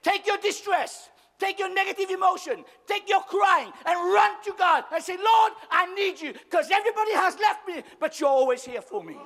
Take 0.01 0.25
your 0.25 0.37
distress, 0.37 1.08
Take 1.39 1.57
your 1.57 1.73
negative 1.73 2.09
emotion, 2.09 2.65
take 2.85 3.07
your 3.07 3.21
crying, 3.21 3.71
and 3.85 4.13
run 4.13 4.43
to 4.43 4.53
God 4.57 4.83
and 4.93 5.01
say, 5.01 5.15
Lord, 5.15 5.53
I 5.71 5.93
need 5.95 6.19
you 6.19 6.33
because 6.33 6.69
everybody 6.69 7.13
has 7.13 7.39
left 7.39 7.65
me, 7.65 7.81
but 7.97 8.19
you're 8.19 8.29
always 8.29 8.65
here 8.65 8.81
for 8.81 9.01
me. 9.01 9.17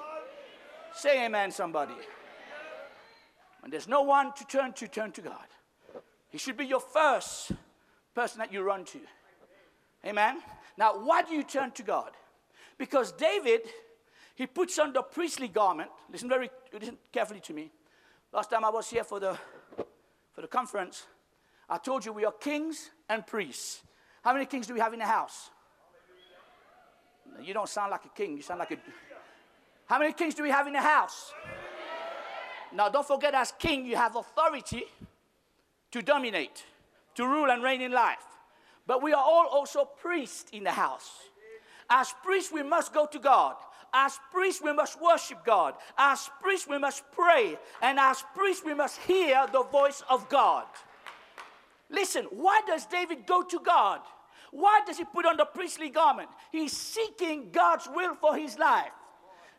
Say 0.96 1.26
amen, 1.26 1.52
somebody. 1.52 1.96
When 3.62 3.72
there's 3.72 3.88
no 3.88 4.04
one 4.04 4.32
to 4.34 4.46
turn 4.46 4.74
to, 4.74 4.88
turn 4.88 5.12
to 5.14 5.22
God. 5.22 5.48
He 6.30 6.38
should 6.38 6.56
be 6.56 6.66
your 6.66 6.82
first 6.82 7.52
person 8.14 8.40
that 8.40 8.54
you 8.54 8.62
run 8.62 8.86
to. 8.86 9.00
Amen. 10.06 10.40
Now, 10.78 11.04
why 11.04 11.24
do 11.24 11.34
you 11.34 11.44
turn 11.44 11.72
to 11.72 11.84
God? 11.84 12.12
Because 12.78 13.12
David, 13.12 13.62
he 14.36 14.46
puts 14.46 14.78
on 14.78 14.94
the 14.94 15.02
priestly 15.02 15.48
garment. 15.48 15.90
Listen 16.12 16.30
very 16.30 16.50
listen 16.72 16.98
carefully 17.12 17.40
to 17.42 17.54
me. 17.54 17.72
Last 18.32 18.50
time 18.50 18.66
I 18.66 18.70
was 18.70 18.90
here 18.90 19.04
for 19.04 19.20
the 19.20 19.38
for 20.34 20.42
the 20.42 20.48
conference, 20.48 21.06
I 21.70 21.78
told 21.78 22.06
you 22.06 22.14
we 22.14 22.26
are 22.26 22.32
kings 22.32 22.90
and 23.10 23.26
priests. 23.26 23.82
How 24.24 24.34
many 24.34 24.46
kings 24.46 24.68
do 24.68 24.74
we 24.74 24.80
have 24.80 24.94
in 24.94 25.00
the 25.00 25.06
house? 25.06 25.50
You 27.42 27.54
don't 27.54 27.70
sound 27.70 27.92
like 27.92 28.06
a 28.06 28.10
king, 28.10 28.38
you 28.38 28.44
sound 28.44 28.60
like 28.60 28.72
a. 28.72 28.78
How 29.86 30.00
many 30.00 30.14
kings 30.14 30.36
do 30.36 30.44
we 30.44 30.50
have 30.50 30.68
in 30.68 30.74
the 30.74 30.82
house? 30.82 31.34
Now, 32.74 32.90
don't 32.90 33.06
forget, 33.06 33.34
as 33.34 33.54
king, 33.58 33.86
you 33.86 33.96
have 33.96 34.16
authority 34.16 34.86
to 35.92 36.02
dominate, 36.02 36.64
to 37.16 37.28
rule 37.28 37.52
and 37.52 37.62
reign 37.62 37.82
in 37.82 37.92
life. 37.92 38.26
But 38.88 39.02
we 39.02 39.14
are 39.14 39.24
all 39.24 39.48
also 39.48 39.86
priests 39.86 40.50
in 40.52 40.64
the 40.64 40.72
house. 40.72 41.12
As 41.90 42.14
priests, 42.24 42.52
we 42.52 42.64
must 42.64 42.94
go 42.94 43.06
to 43.06 43.20
God. 43.20 43.56
As 43.94 44.18
priests, 44.32 44.62
we 44.64 44.74
must 44.74 45.00
worship 45.00 45.46
God. 45.46 45.76
As 45.98 46.30
priests, 46.42 46.68
we 46.68 46.80
must 46.80 47.04
pray. 47.12 47.58
And 47.82 48.00
as 48.00 48.24
priests, 48.36 48.64
we 48.66 48.74
must 48.74 49.00
hear 49.02 49.46
the 49.52 49.64
voice 49.64 50.02
of 50.10 50.28
God. 50.30 50.66
Listen, 51.94 52.26
why 52.32 52.62
does 52.66 52.88
David 52.88 53.28
go 53.28 53.44
to 53.44 53.60
God? 53.60 54.02
Why 54.52 54.82
does 54.86 54.98
he 54.98 55.06
put 55.06 55.26
on 55.26 55.38
the 55.38 55.46
priestly 55.46 55.90
garment? 55.90 56.30
He's 56.52 56.74
seeking 56.74 57.50
God's 57.52 57.88
will 57.94 58.16
for 58.16 58.36
his 58.36 58.58
life. 58.58 58.92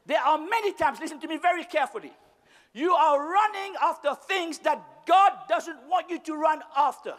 There 0.05 0.21
are 0.21 0.37
many 0.37 0.73
times, 0.73 0.99
listen 1.01 1.21
to 1.21 1.29
me 1.29 1.39
very 1.39 1.65
carefully. 1.65 2.13
You 2.73 2.93
are 2.93 3.33
running 3.33 3.75
after 3.81 4.15
things 4.27 4.59
that 4.59 4.85
God 5.07 5.33
doesn't 5.49 5.79
want 5.89 6.11
you 6.11 6.19
to 6.19 6.35
run 6.35 6.61
after. 6.77 7.15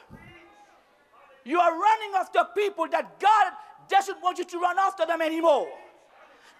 You 1.45 1.59
are 1.59 1.71
running 1.71 2.11
after 2.17 2.39
people 2.55 2.87
that 2.89 3.19
God 3.19 3.53
doesn't 3.87 4.21
want 4.21 4.37
you 4.37 4.45
to 4.45 4.59
run 4.59 4.77
after 4.77 5.05
them 5.05 5.21
anymore. 5.21 5.67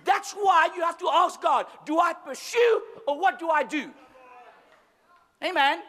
That's 0.06 0.32
why 0.34 0.70
you 0.76 0.82
have 0.82 0.98
to 1.00 1.10
ask 1.12 1.42
God, 1.42 1.66
do 1.86 2.00
I 2.00 2.14
pursue 2.14 2.82
or 3.06 3.20
what 3.20 3.38
do 3.38 3.50
I 3.50 3.64
do? 3.64 3.92
Amen. 5.44 5.82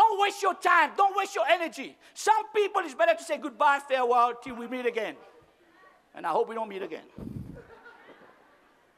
Don't 0.00 0.18
waste 0.18 0.40
your 0.40 0.54
time. 0.54 0.92
Don't 0.96 1.14
waste 1.14 1.34
your 1.34 1.44
energy. 1.46 1.94
Some 2.14 2.48
people, 2.56 2.80
it's 2.82 2.94
better 2.94 3.14
to 3.14 3.22
say 3.22 3.36
goodbye, 3.36 3.80
farewell, 3.86 4.32
till 4.42 4.56
we 4.56 4.66
meet 4.66 4.86
again. 4.86 5.14
And 6.14 6.24
I 6.24 6.30
hope 6.30 6.48
we 6.48 6.54
don't 6.54 6.70
meet 6.70 6.80
again. 6.80 7.04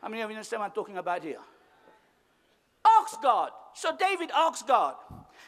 How 0.01 0.09
many 0.09 0.23
of 0.23 0.31
you 0.31 0.37
understand 0.37 0.61
what 0.61 0.67
I'm 0.67 0.73
talking 0.73 0.99
about 0.99 1.25
here? 1.25 1.41
Ask 3.01 3.21
God. 3.21 3.51
So 3.75 3.97
David 3.97 4.31
asked 4.33 4.69
God. 4.69 4.95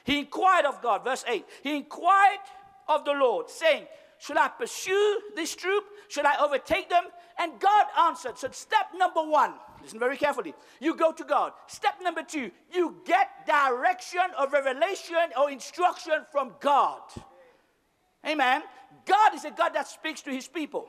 He 0.02 0.18
inquired 0.18 0.64
of 0.64 0.82
God, 0.82 1.04
verse 1.04 1.24
8. 1.28 1.44
He 1.62 1.76
inquired 1.76 2.40
of 2.88 3.04
the 3.04 3.12
Lord, 3.12 3.48
saying, 3.48 3.86
Should 4.18 4.36
I 4.36 4.48
pursue 4.48 5.20
this 5.36 5.54
troop? 5.54 5.84
Should 6.08 6.26
I 6.26 6.44
overtake 6.44 6.90
them? 6.90 7.04
And 7.38 7.60
God 7.60 7.86
answered. 7.96 8.38
So, 8.38 8.48
step 8.50 8.86
number 8.96 9.22
one, 9.22 9.54
listen 9.84 9.98
very 9.98 10.16
carefully. 10.16 10.54
You 10.80 10.96
go 10.96 11.12
to 11.12 11.24
God. 11.24 11.52
Step 11.66 11.94
number 12.02 12.22
two, 12.22 12.50
you 12.72 12.96
get 13.04 13.46
direction 13.46 14.22
or 14.38 14.48
revelation 14.48 15.30
or 15.38 15.50
instruction 15.50 16.24
from 16.32 16.54
God. 16.60 17.02
Amen. 18.26 18.62
God 19.06 19.34
is 19.34 19.44
a 19.44 19.50
God 19.50 19.70
that 19.74 19.86
speaks 19.86 20.22
to 20.22 20.30
his 20.30 20.48
people. 20.48 20.88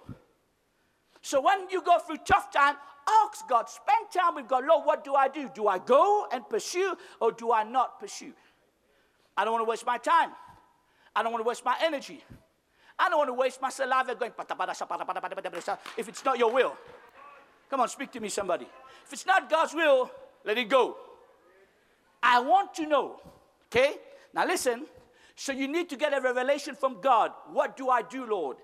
So, 1.21 1.41
when 1.41 1.69
you 1.69 1.81
go 1.81 1.97
through 1.99 2.17
tough 2.25 2.51
time, 2.51 2.75
ask 3.23 3.47
God, 3.49 3.67
spend 3.69 4.11
time 4.13 4.35
with 4.35 4.47
God. 4.47 4.63
Lord, 4.65 4.85
what 4.85 5.03
do 5.03 5.15
I 5.15 5.27
do? 5.27 5.49
Do 5.53 5.67
I 5.67 5.79
go 5.79 6.27
and 6.31 6.47
pursue 6.47 6.95
or 7.19 7.31
do 7.31 7.51
I 7.51 7.63
not 7.63 7.99
pursue? 7.99 8.33
I 9.35 9.43
don't 9.43 9.53
want 9.53 9.65
to 9.65 9.69
waste 9.69 9.85
my 9.85 9.97
time. 9.97 10.29
I 11.15 11.23
don't 11.23 11.31
want 11.31 11.43
to 11.43 11.47
waste 11.47 11.65
my 11.65 11.75
energy. 11.81 12.23
I 12.97 13.09
don't 13.09 13.17
want 13.17 13.29
to 13.29 13.33
waste 13.33 13.61
my 13.61 13.69
saliva 13.69 14.15
going 14.15 14.31
if 15.97 16.07
it's 16.07 16.23
not 16.23 16.37
your 16.39 16.51
will. 16.51 16.77
Come 17.69 17.81
on, 17.81 17.89
speak 17.89 18.11
to 18.11 18.19
me, 18.19 18.29
somebody. 18.29 18.67
If 19.05 19.13
it's 19.13 19.25
not 19.25 19.49
God's 19.49 19.73
will, 19.73 20.11
let 20.43 20.57
it 20.57 20.69
go. 20.69 20.97
I 22.21 22.39
want 22.39 22.73
to 22.75 22.87
know. 22.87 23.21
Okay? 23.67 23.95
Now 24.33 24.45
listen. 24.45 24.85
So 25.35 25.51
you 25.51 25.67
need 25.67 25.89
to 25.89 25.97
get 25.97 26.17
a 26.17 26.21
revelation 26.21 26.75
from 26.75 27.01
God. 27.01 27.31
What 27.51 27.77
do 27.77 27.89
I 27.89 28.01
do, 28.01 28.25
Lord? 28.25 28.57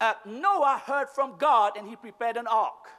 Uh, 0.00 0.12
Noah 0.26 0.80
heard 0.84 1.08
from 1.08 1.36
God 1.38 1.76
and 1.76 1.88
he 1.88 1.96
prepared 1.96 2.36
an 2.36 2.46
ark. 2.46 2.90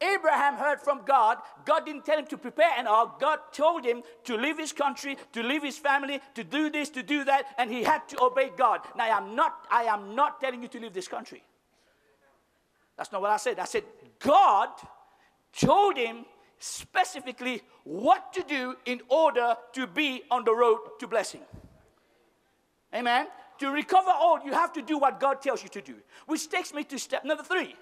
Abraham 0.00 0.54
heard 0.54 0.80
from 0.80 1.02
God. 1.04 1.38
God 1.64 1.84
didn't 1.84 2.04
tell 2.04 2.18
him 2.18 2.26
to 2.26 2.38
prepare 2.38 2.70
an 2.76 2.86
ark. 2.86 3.20
God 3.20 3.38
told 3.52 3.84
him 3.84 4.02
to 4.24 4.36
leave 4.36 4.58
his 4.58 4.72
country, 4.72 5.16
to 5.32 5.42
leave 5.42 5.62
his 5.62 5.78
family, 5.78 6.20
to 6.34 6.44
do 6.44 6.70
this, 6.70 6.88
to 6.90 7.02
do 7.02 7.24
that, 7.24 7.46
and 7.58 7.70
he 7.70 7.82
had 7.82 8.08
to 8.08 8.22
obey 8.22 8.50
God. 8.56 8.80
Now 8.96 9.04
I 9.04 9.16
am 9.16 9.34
not, 9.34 9.66
I 9.70 9.84
am 9.84 10.14
not 10.14 10.40
telling 10.40 10.62
you 10.62 10.68
to 10.68 10.80
leave 10.80 10.94
this 10.94 11.08
country. 11.08 11.42
That's 12.96 13.12
not 13.12 13.20
what 13.20 13.30
I 13.30 13.36
said. 13.36 13.58
I 13.58 13.64
said 13.64 13.84
God 14.18 14.70
told 15.52 15.96
him 15.96 16.24
specifically 16.58 17.62
what 17.84 18.32
to 18.32 18.42
do 18.42 18.76
in 18.84 19.00
order 19.08 19.56
to 19.72 19.86
be 19.86 20.22
on 20.30 20.44
the 20.44 20.54
road 20.54 20.78
to 21.00 21.06
blessing. 21.06 21.40
Amen. 22.94 23.26
To 23.58 23.70
recover 23.70 24.10
all, 24.10 24.40
you 24.44 24.52
have 24.52 24.72
to 24.74 24.82
do 24.82 24.98
what 24.98 25.20
God 25.20 25.42
tells 25.42 25.62
you 25.62 25.68
to 25.70 25.80
do. 25.80 25.94
Which 26.26 26.48
takes 26.48 26.72
me 26.72 26.84
to 26.84 26.98
step 26.98 27.24
number 27.24 27.42
three. 27.42 27.74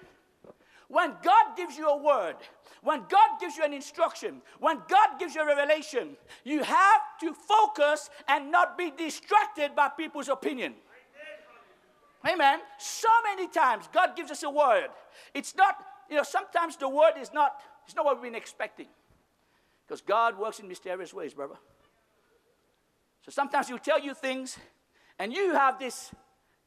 When 0.89 1.13
God 1.21 1.57
gives 1.57 1.77
you 1.77 1.87
a 1.87 1.97
word, 1.97 2.37
when 2.81 2.99
God 3.09 3.39
gives 3.39 3.57
you 3.57 3.63
an 3.65 3.73
instruction, 3.73 4.41
when 4.59 4.81
God 4.87 5.19
gives 5.19 5.35
you 5.35 5.41
a 5.41 5.45
revelation, 5.45 6.15
you 6.45 6.63
have 6.63 7.01
to 7.19 7.33
focus 7.33 8.09
and 8.27 8.51
not 8.51 8.77
be 8.77 8.91
distracted 8.91 9.75
by 9.75 9.89
people's 9.89 10.29
opinion. 10.29 10.75
Amen. 12.25 12.59
So 12.77 13.09
many 13.23 13.47
times 13.47 13.89
God 13.93 14.15
gives 14.15 14.31
us 14.31 14.43
a 14.43 14.49
word. 14.49 14.87
It's 15.33 15.55
not, 15.55 15.75
you 16.09 16.15
know, 16.15 16.23
sometimes 16.23 16.77
the 16.77 16.89
word 16.89 17.13
is 17.19 17.33
not, 17.33 17.59
it's 17.85 17.95
not 17.95 18.05
what 18.05 18.15
we've 18.15 18.31
been 18.31 18.35
expecting. 18.35 18.87
Because 19.85 20.01
God 20.01 20.37
works 20.37 20.59
in 20.59 20.67
mysterious 20.67 21.13
ways, 21.13 21.33
brother. 21.33 21.55
So 23.23 23.31
sometimes 23.31 23.67
He'll 23.67 23.77
tell 23.77 23.99
you 23.99 24.13
things, 24.13 24.57
and 25.19 25.33
you 25.33 25.53
have 25.53 25.79
this 25.79 26.11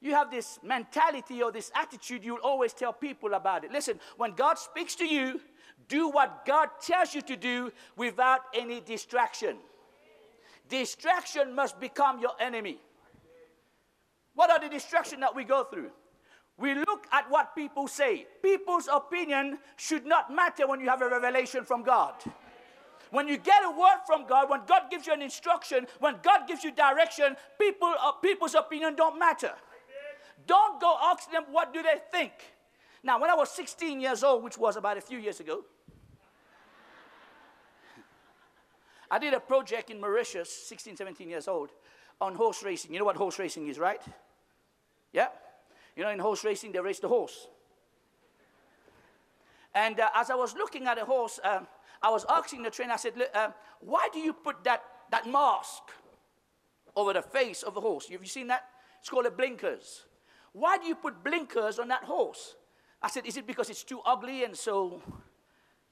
you 0.03 0.15
have 0.15 0.31
this 0.31 0.59
mentality 0.63 1.43
or 1.43 1.53
this 1.53 1.71
attitude, 1.75 2.25
you'll 2.25 2.39
always 2.39 2.73
tell 2.73 2.93
people 2.93 3.35
about 3.35 3.65
it. 3.65 3.71
Listen, 3.71 4.01
when 4.17 4.33
God 4.33 4.59
speaks 4.59 4.95
to 4.97 5.07
you, 5.07 5.41
do 5.89 6.09
what 6.09 6.47
God 6.47 6.69
tells 6.81 7.15
you 7.15 7.21
to 7.23 7.37
do 7.37 7.71
without 7.97 8.41
any 8.55 8.81
distraction. 8.81 9.59
Distraction 10.71 11.55
must 11.55 11.79
become 11.79 12.19
your 12.19 12.33
enemy. 12.41 12.79
What 14.35 14.51
are 14.51 14.59
the 14.59 14.71
distractions 14.71 15.21
that 15.21 15.35
we 15.35 15.45
go 15.45 15.65
through? 15.65 15.91
We 16.59 16.75
look 16.75 17.07
at 17.13 17.31
what 17.31 17.55
people 17.55 17.89
say. 17.89 18.27
People's 18.43 18.89
opinion 18.93 19.59
should 19.77 20.05
not 20.05 20.33
matter 20.33 20.67
when 20.67 20.81
you 20.81 20.89
have 20.89 21.01
a 21.01 21.09
revelation 21.09 21.65
from 21.65 21.83
God. 21.83 22.15
When 23.11 23.27
you 23.27 23.39
get 23.39 23.65
a 23.65 23.71
word 23.71 24.01
from 24.07 24.27
God, 24.27 24.51
when 24.51 24.61
God 24.67 24.83
gives 24.91 25.07
you 25.07 25.13
an 25.13 25.23
instruction, 25.23 25.87
when 25.99 26.17
God 26.23 26.47
gives 26.47 26.63
you 26.63 26.71
direction, 26.71 27.37
people, 27.59 27.93
uh, 28.01 28.13
people's 28.13 28.55
opinion 28.55 28.95
don't 28.95 29.19
matter. 29.19 29.53
Don't 30.47 30.81
go 30.81 30.97
ask 31.03 31.31
them 31.31 31.45
what 31.51 31.73
do 31.73 31.83
they 31.83 32.01
think. 32.13 32.33
Now, 33.03 33.21
when 33.21 33.31
I 33.31 33.35
was 33.35 33.51
16 33.51 34.01
years 34.01 34.23
old, 34.23 34.45
which 34.45 34.59
was 34.59 34.77
about 34.77 34.97
a 34.97 35.01
few 35.01 35.19
years 35.19 35.41
ago, 35.41 35.65
I 39.11 39.19
did 39.19 39.35
a 39.35 39.41
project 39.41 39.91
in 39.91 40.01
Mauritius, 40.01 40.51
16, 40.69 40.97
17 40.97 41.29
years 41.29 41.49
old, 41.49 41.71
on 42.21 42.35
horse 42.35 42.63
racing. 42.63 42.93
You 42.93 43.01
know 43.01 43.05
what 43.05 43.17
horse 43.17 43.39
racing 43.39 43.67
is, 43.67 43.79
right? 43.79 44.03
Yeah? 45.13 45.29
You 46.01 46.07
know, 46.07 46.13
in 46.13 46.19
horse 46.19 46.45
racing, 46.45 46.73
they 46.73 46.81
race 46.81 46.99
the 46.99 47.09
horse. 47.09 47.47
And 49.75 50.01
uh, 50.01 50.09
as 50.15 50.31
I 50.31 50.35
was 50.35 50.55
looking 50.55 50.87
at 50.87 50.97
the 50.97 51.05
horse, 51.05 51.39
uh, 51.45 51.61
I 52.03 52.09
was 52.09 52.25
asking 52.27 52.63
the 52.63 52.71
trainer, 52.71 52.95
I 52.95 52.97
said, 52.97 53.13
uh, 53.35 53.49
why 53.81 54.09
do 54.11 54.19
you 54.19 54.33
put 54.33 54.65
that, 54.65 54.83
that 55.11 55.31
mask 55.31 55.83
over 56.97 57.13
the 57.13 57.21
face 57.21 57.63
of 57.63 57.75
the 57.75 57.83
horse? 57.83 58.09
Have 58.09 58.23
you 58.23 58.27
seen 58.27 58.47
that? 58.47 58.65
It's 58.99 59.11
called 59.11 59.27
a 59.27 59.31
blinkers. 59.31 60.07
Why 60.53 60.79
do 60.79 60.87
you 60.87 60.95
put 60.95 61.23
blinkers 61.23 61.79
on 61.79 61.89
that 61.89 62.05
horse? 62.05 62.55
I 63.03 63.11
said, 63.11 63.27
Is 63.27 63.37
it 63.37 63.47
because 63.47 63.69
it's 63.69 63.85
too 63.85 64.01
ugly 64.07 64.45
and 64.45 64.57
so, 64.57 65.03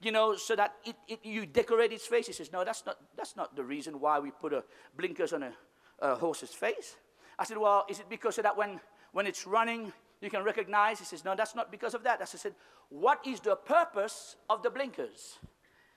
you 0.01 0.11
know, 0.11 0.37
so 0.37 0.57
that 0.57 0.77
it, 0.87 0.97
it, 1.07 1.21
you 1.23 1.45
decorate 1.45 1.93
its 1.93 2.07
face? 2.07 2.29
He 2.29 2.33
says, 2.33 2.51
No, 2.51 2.65
that's 2.65 2.87
not, 2.87 2.97
that's 3.15 3.37
not 3.37 3.55
the 3.55 3.63
reason 3.63 4.01
why 4.01 4.21
we 4.21 4.31
put 4.31 4.55
a 4.55 4.65
blinkers 4.97 5.35
on 5.35 5.43
a, 5.43 5.53
a 5.99 6.15
horse's 6.15 6.55
face. 6.55 6.97
I 7.39 7.45
said, 7.45 7.59
Well, 7.59 7.85
is 7.91 8.01
it 8.01 8.09
because 8.09 8.37
so 8.37 8.43
that 8.43 8.57
when, 8.57 8.81
when 9.13 9.27
it's 9.27 9.47
running, 9.47 9.93
you 10.21 10.31
can 10.31 10.43
recognize? 10.43 10.99
He 10.99 11.05
says, 11.05 11.25
No, 11.25 11.35
that's 11.35 11.55
not 11.55 11.71
because 11.71 11.95
of 11.95 12.03
that. 12.05 12.21
I 12.21 12.25
said, 12.25 12.55
What 12.89 13.27
is 13.27 13.41
the 13.41 13.57
purpose 13.57 14.37
of 14.49 14.63
the 14.63 14.71
blinkers? 14.71 15.39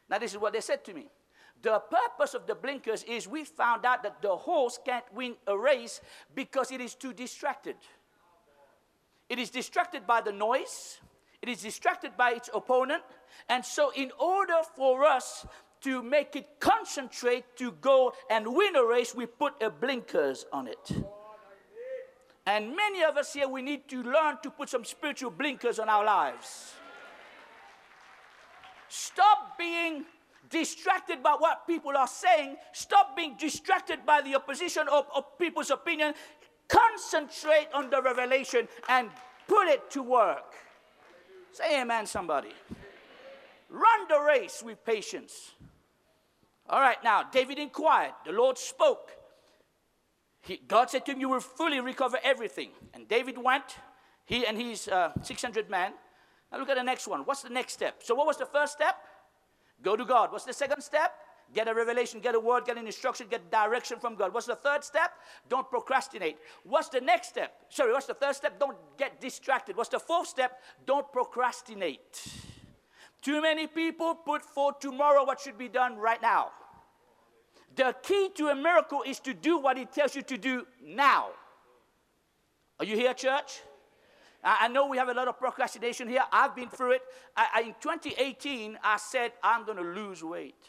Now, 0.10 0.20
this 0.20 0.32
is 0.32 0.38
what 0.38 0.54
they 0.54 0.62
said 0.62 0.84
to 0.86 0.94
me. 0.94 1.08
The 1.62 1.80
purpose 1.80 2.34
of 2.34 2.48
the 2.48 2.56
blinkers 2.56 3.04
is 3.04 3.28
we 3.28 3.46
found 3.46 3.86
out 3.86 4.04
that 4.04 4.22
the 4.22 4.36
horse 4.36 4.80
can't 4.84 5.06
win 5.14 5.36
a 5.48 5.58
race 5.58 6.02
because 6.34 6.72
it 6.72 6.82
is 6.82 6.96
too 6.96 7.14
distracted. 7.14 7.76
It 9.30 9.40
is 9.40 9.50
distracted 9.50 10.06
by 10.08 10.22
the 10.22 10.32
noise, 10.32 11.00
it 11.42 11.50
is 11.50 11.62
distracted 11.62 12.18
by 12.18 12.32
its 12.32 12.50
opponent. 12.54 13.04
And 13.48 13.64
so, 13.64 13.92
in 13.96 14.12
order 14.20 14.60
for 14.76 15.06
us 15.06 15.46
to 15.82 16.04
make 16.04 16.36
it 16.36 16.48
concentrate 16.60 17.56
to 17.58 17.72
go 17.72 18.14
and 18.30 18.46
win 18.56 18.76
a 18.76 18.84
race, 18.84 19.16
we 19.16 19.26
put 19.26 19.62
a 19.62 19.70
blinkers 19.70 20.46
on 20.52 20.68
it. 20.68 20.92
And 22.46 22.76
many 22.76 23.04
of 23.04 23.18
us 23.18 23.34
here, 23.34 23.48
we 23.48 23.62
need 23.62 23.88
to 23.90 24.02
learn 24.02 24.38
to 24.44 24.50
put 24.50 24.70
some 24.70 24.84
spiritual 24.84 25.32
blinkers 25.32 25.78
on 25.78 25.90
our 25.90 26.04
lives. 26.04 26.74
Stop 28.88 29.58
being 29.58 30.06
distracted 30.50 31.22
by 31.22 31.36
what 31.38 31.68
people 31.68 31.96
are 31.96 32.08
saying. 32.08 32.58
Stop 32.74 33.16
being 33.16 33.36
distracted 33.40 34.06
by 34.06 34.22
the 34.22 34.36
opposition 34.36 34.88
of, 34.90 35.06
people's 35.38 35.70
opinion. 35.70 36.14
Concentrate 36.68 37.68
on 37.74 37.90
the 37.90 38.02
revelation 38.02 38.68
and 38.90 39.10
put 39.48 39.68
it 39.68 39.90
to 39.92 40.02
work. 40.02 40.56
Say 41.52 41.82
amen, 41.82 42.06
somebody. 42.06 42.54
Run 43.70 44.08
the 44.10 44.20
race 44.20 44.64
with 44.66 44.84
patience. 44.84 45.52
All 46.70 46.82
right, 46.82 47.02
now, 47.04 47.24
David 47.24 47.60
inquired. 47.60 48.14
The 48.26 48.32
Lord 48.32 48.58
spoke. 48.58 49.12
He, 50.42 50.60
God 50.68 50.90
said 50.90 51.06
to 51.06 51.12
him, 51.14 51.20
You 51.20 51.30
will 51.30 51.40
fully 51.40 51.80
recover 51.80 52.18
everything. 52.24 52.72
And 52.94 53.08
David 53.08 53.38
went, 53.38 53.78
he 54.26 54.46
and 54.46 54.58
his 54.58 54.88
uh, 54.88 55.12
600 55.22 55.70
men, 55.70 55.94
Now 56.52 56.60
look 56.60 56.70
at 56.70 56.78
the 56.78 56.84
next 56.84 57.08
one. 57.08 57.22
What's 57.22 57.44
the 57.44 57.50
next 57.50 57.74
step? 57.74 58.02
So, 58.04 58.16
what 58.16 58.28
was 58.28 58.38
the 58.38 58.46
first 58.46 58.74
step? 58.74 58.96
Go 59.82 59.96
to 59.96 60.06
God. 60.06 60.32
What's 60.32 60.46
the 60.46 60.54
second 60.54 60.82
step? 60.82 61.14
Get 61.54 61.68
a 61.68 61.74
revelation, 61.74 62.22
get 62.22 62.34
a 62.34 62.40
word, 62.40 62.66
get 62.66 62.78
an 62.78 62.86
instruction, 62.86 63.28
get 63.30 63.52
direction 63.52 64.00
from 64.00 64.16
God. 64.16 64.34
What's 64.34 64.46
the 64.46 64.56
third 64.56 64.86
step? 64.86 65.12
Don't 65.50 65.70
procrastinate. 65.70 66.38
What's 66.64 66.88
the 66.88 67.02
next 67.02 67.30
step? 67.30 67.54
Sorry, 67.68 67.92
what's 67.92 68.06
the 68.06 68.14
third 68.14 68.36
step? 68.36 68.58
Don't 68.58 68.78
get 68.98 69.20
distracted. 69.20 69.76
What's 69.76 69.90
the 69.90 70.00
fourth 70.00 70.28
step? 70.28 70.62
Don't 70.86 71.12
procrastinate. 71.12 72.26
Too 73.22 73.42
many 73.42 73.68
people 73.68 74.16
put 74.16 74.44
for 74.44 74.74
tomorrow 74.80 75.26
what 75.26 75.42
should 75.42 75.58
be 75.58 75.68
done 75.68 75.98
right 75.98 76.22
now. 76.22 76.52
The 77.76 77.96
key 78.04 78.30
to 78.36 78.50
a 78.50 78.56
miracle 78.56 79.04
is 79.06 79.20
to 79.22 79.34
do 79.34 79.58
what 79.58 79.78
He 79.78 79.86
tells 79.86 80.16
you 80.16 80.22
to 80.24 80.38
do 80.38 80.66
now. 80.84 81.30
Are 82.80 82.86
you 82.86 82.96
here, 82.96 83.14
church? 83.14 83.62
I 84.44 84.68
know 84.70 84.88
we 84.88 84.98
have 84.98 85.10
a 85.10 85.14
lot 85.14 85.28
of 85.28 85.38
procrastination 85.38 86.08
here. 86.08 86.24
I've 86.32 86.56
been 86.56 86.70
through 86.70 86.94
it. 86.94 87.02
I, 87.38 87.62
in 87.62 87.76
2018, 87.80 88.78
I 88.84 88.98
said, 88.98 89.34
I'm 89.44 89.66
going 89.66 89.78
to 89.78 89.84
lose 89.84 90.24
weight. 90.24 90.68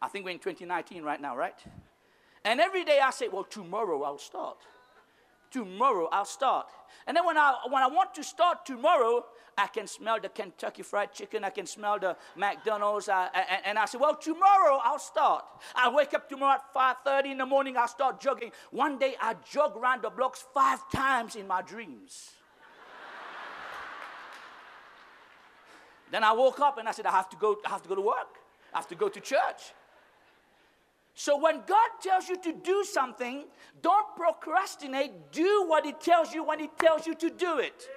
I 0.00 0.08
think 0.08 0.24
we're 0.24 0.30
in 0.30 0.38
2019 0.38 1.02
right 1.02 1.20
now, 1.20 1.36
right? 1.36 1.58
And 2.42 2.58
every 2.58 2.84
day 2.84 3.00
I 3.02 3.10
say, 3.10 3.28
well, 3.28 3.44
tomorrow 3.44 4.02
I'll 4.02 4.16
start. 4.16 4.56
Tomorrow 5.50 6.08
I'll 6.12 6.24
start. 6.24 6.66
And 7.06 7.16
then 7.16 7.26
when 7.26 7.36
I, 7.36 7.56
when 7.68 7.82
I 7.82 7.86
want 7.86 8.14
to 8.14 8.24
start 8.24 8.64
tomorrow, 8.64 9.24
I 9.58 9.66
can 9.66 9.86
smell 9.86 10.18
the 10.20 10.28
Kentucky 10.28 10.82
Fried 10.82 11.12
Chicken. 11.12 11.44
I 11.44 11.50
can 11.50 11.66
smell 11.66 11.98
the 11.98 12.16
McDonald's. 12.36 13.08
Uh, 13.08 13.28
and, 13.34 13.62
and, 13.66 13.78
I 13.78 13.84
say, 13.86 13.98
well, 13.98 14.14
tomorrow 14.14 14.80
I'll 14.82 14.98
start. 14.98 15.44
I 15.74 15.90
wake 15.90 16.14
up 16.14 16.28
tomorrow 16.28 16.58
at 16.58 16.74
5.30 17.04 17.32
in 17.32 17.38
the 17.38 17.46
morning. 17.46 17.76
I'll 17.76 17.88
start 17.88 18.20
jogging. 18.20 18.52
One 18.70 18.98
day 18.98 19.16
I 19.20 19.34
jog 19.50 19.76
around 19.76 20.02
the 20.02 20.10
blocks 20.10 20.44
five 20.54 20.80
times 20.90 21.36
in 21.36 21.46
my 21.46 21.62
dreams. 21.62 22.30
then 26.10 26.24
I 26.24 26.32
woke 26.32 26.60
up 26.60 26.78
and 26.78 26.88
I 26.88 26.92
said, 26.92 27.06
I 27.06 27.12
have 27.12 27.28
to 27.30 27.36
go, 27.36 27.56
I 27.64 27.70
have 27.70 27.82
to 27.82 27.88
go 27.88 27.94
to 27.94 28.00
work. 28.00 28.38
I 28.72 28.78
have 28.78 28.88
to 28.88 28.94
go 28.94 29.08
to 29.08 29.20
church. 29.20 29.74
So 31.14 31.38
when 31.38 31.62
God 31.66 31.90
tells 32.00 32.28
you 32.28 32.36
to 32.38 32.52
do 32.52 32.84
something, 32.84 33.44
don't 33.82 34.16
procrastinate. 34.16 35.32
Do 35.32 35.66
what 35.66 35.84
He 35.84 35.92
tells 35.92 36.32
you 36.32 36.44
when 36.44 36.58
He 36.58 36.68
tells 36.78 37.06
you 37.06 37.14
to 37.16 37.30
do 37.30 37.58
it. 37.58 37.88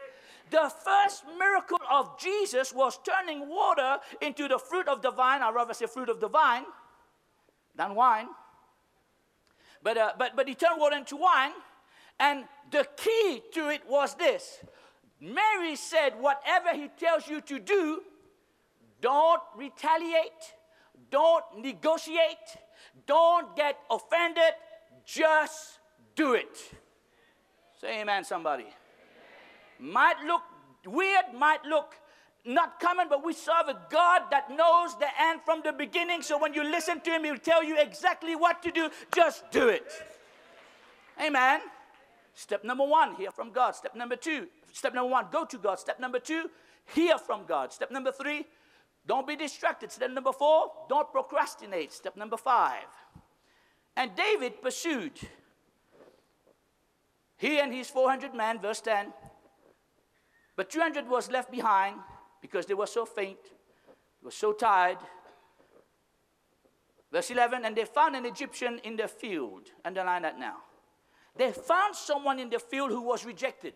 The 0.49 0.71
first 0.83 1.23
miracle 1.37 1.79
of 1.89 2.19
Jesus 2.19 2.73
was 2.73 2.99
turning 3.03 3.49
water 3.49 3.97
into 4.21 4.47
the 4.47 4.59
fruit 4.59 4.87
of 4.87 5.01
the 5.01 5.11
vine. 5.11 5.41
I'd 5.41 5.55
rather 5.55 5.73
say 5.73 5.87
fruit 5.87 6.09
of 6.09 6.19
the 6.19 6.27
vine 6.27 6.65
than 7.75 7.95
wine. 7.95 8.27
But, 9.81 9.97
uh, 9.97 10.11
but, 10.17 10.35
but 10.35 10.47
he 10.47 10.55
turned 10.55 10.79
water 10.79 10.95
into 10.95 11.17
wine. 11.17 11.53
And 12.19 12.45
the 12.71 12.87
key 12.97 13.41
to 13.53 13.69
it 13.69 13.81
was 13.87 14.15
this 14.15 14.59
Mary 15.19 15.75
said, 15.75 16.13
Whatever 16.19 16.73
he 16.73 16.89
tells 16.99 17.27
you 17.27 17.41
to 17.41 17.59
do, 17.59 18.01
don't 19.01 19.41
retaliate, 19.55 20.53
don't 21.09 21.43
negotiate, 21.57 22.57
don't 23.05 23.55
get 23.55 23.79
offended, 23.89 24.53
just 25.05 25.79
do 26.15 26.33
it. 26.33 26.71
Say 27.79 28.01
amen, 28.01 28.23
somebody. 28.23 28.67
Might 29.79 30.23
look 30.25 30.41
weird, 30.85 31.25
might 31.37 31.63
look 31.65 31.95
not 32.45 32.79
common, 32.79 33.07
but 33.09 33.23
we 33.23 33.33
serve 33.33 33.69
a 33.69 33.79
God 33.89 34.23
that 34.31 34.49
knows 34.49 34.97
the 34.97 35.07
end 35.19 35.41
from 35.45 35.61
the 35.63 35.71
beginning. 35.71 36.21
So 36.21 36.37
when 36.37 36.53
you 36.53 36.63
listen 36.63 36.99
to 37.01 37.11
Him, 37.11 37.23
He'll 37.23 37.37
tell 37.37 37.63
you 37.63 37.79
exactly 37.79 38.35
what 38.35 38.61
to 38.63 38.71
do. 38.71 38.89
Just 39.15 39.49
do 39.51 39.69
it. 39.69 39.89
Amen. 41.21 41.61
Step 42.33 42.63
number 42.63 42.83
one, 42.83 43.15
hear 43.15 43.31
from 43.31 43.51
God. 43.51 43.75
Step 43.75 43.95
number 43.95 44.15
two, 44.15 44.47
step 44.71 44.93
number 44.93 45.11
one, 45.11 45.27
go 45.31 45.45
to 45.45 45.57
God. 45.57 45.79
Step 45.79 45.99
number 45.99 46.19
two, 46.19 46.49
hear 46.93 47.17
from 47.17 47.45
God. 47.45 47.71
Step 47.71 47.91
number 47.91 48.11
three, 48.11 48.45
don't 49.05 49.27
be 49.27 49.35
distracted. 49.35 49.91
Step 49.91 50.11
number 50.11 50.31
four, 50.31 50.71
don't 50.87 51.11
procrastinate. 51.11 51.91
Step 51.91 52.15
number 52.15 52.37
five. 52.37 52.87
And 53.95 54.11
David 54.15 54.61
pursued. 54.61 55.19
He 57.37 57.59
and 57.59 57.73
his 57.73 57.89
400 57.89 58.33
men, 58.33 58.59
verse 58.59 58.81
10. 58.81 59.07
But 60.55 60.69
200 60.69 61.07
was 61.09 61.29
left 61.29 61.51
behind 61.51 61.97
because 62.41 62.65
they 62.65 62.73
were 62.73 62.87
so 62.87 63.05
faint, 63.05 63.43
they 63.43 64.25
were 64.25 64.31
so 64.31 64.53
tired. 64.53 64.99
Verse 67.11 67.29
11, 67.29 67.65
and 67.65 67.75
they 67.75 67.85
found 67.85 68.15
an 68.15 68.25
Egyptian 68.25 68.79
in 68.83 68.95
the 68.95 69.07
field. 69.07 69.69
Underline 69.85 70.23
that 70.23 70.39
now. 70.39 70.57
They 71.35 71.51
found 71.51 71.95
someone 71.95 72.39
in 72.39 72.49
the 72.49 72.59
field 72.59 72.91
who 72.91 73.01
was 73.01 73.25
rejected. 73.25 73.73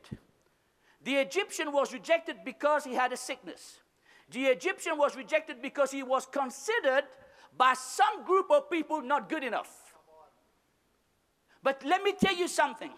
The 1.03 1.15
Egyptian 1.15 1.71
was 1.71 1.93
rejected 1.93 2.37
because 2.43 2.83
he 2.83 2.93
had 2.95 3.13
a 3.13 3.17
sickness. 3.17 3.79
The 4.29 4.45
Egyptian 4.45 4.97
was 4.97 5.15
rejected 5.15 5.61
because 5.61 5.91
he 5.91 6.03
was 6.03 6.25
considered 6.25 7.03
by 7.57 7.73
some 7.73 8.25
group 8.25 8.47
of 8.51 8.69
people 8.69 9.01
not 9.01 9.29
good 9.29 9.43
enough. 9.43 9.95
But 11.63 11.83
let 11.85 12.03
me 12.03 12.13
tell 12.13 12.35
you 12.35 12.47
something. 12.47 12.91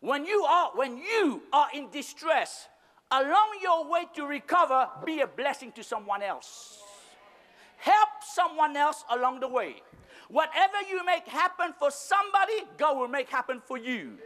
When 0.00 0.26
you 0.26 0.44
are 0.44 0.70
when 0.74 0.98
you 0.98 1.42
are 1.52 1.68
in 1.72 1.90
distress, 1.90 2.68
along 3.10 3.58
your 3.62 3.90
way 3.90 4.06
to 4.14 4.26
recover, 4.26 4.88
be 5.04 5.20
a 5.20 5.26
blessing 5.26 5.72
to 5.72 5.82
someone 5.82 6.22
else. 6.22 6.78
Help 7.76 8.08
someone 8.22 8.76
else 8.76 9.04
along 9.10 9.40
the 9.40 9.48
way. 9.48 9.76
Whatever 10.28 10.76
you 10.90 11.04
make 11.04 11.26
happen 11.28 11.74
for 11.78 11.90
somebody, 11.90 12.64
God 12.76 12.96
will 12.98 13.08
make 13.08 13.28
happen 13.28 13.60
for 13.64 13.78
you. 13.78 14.18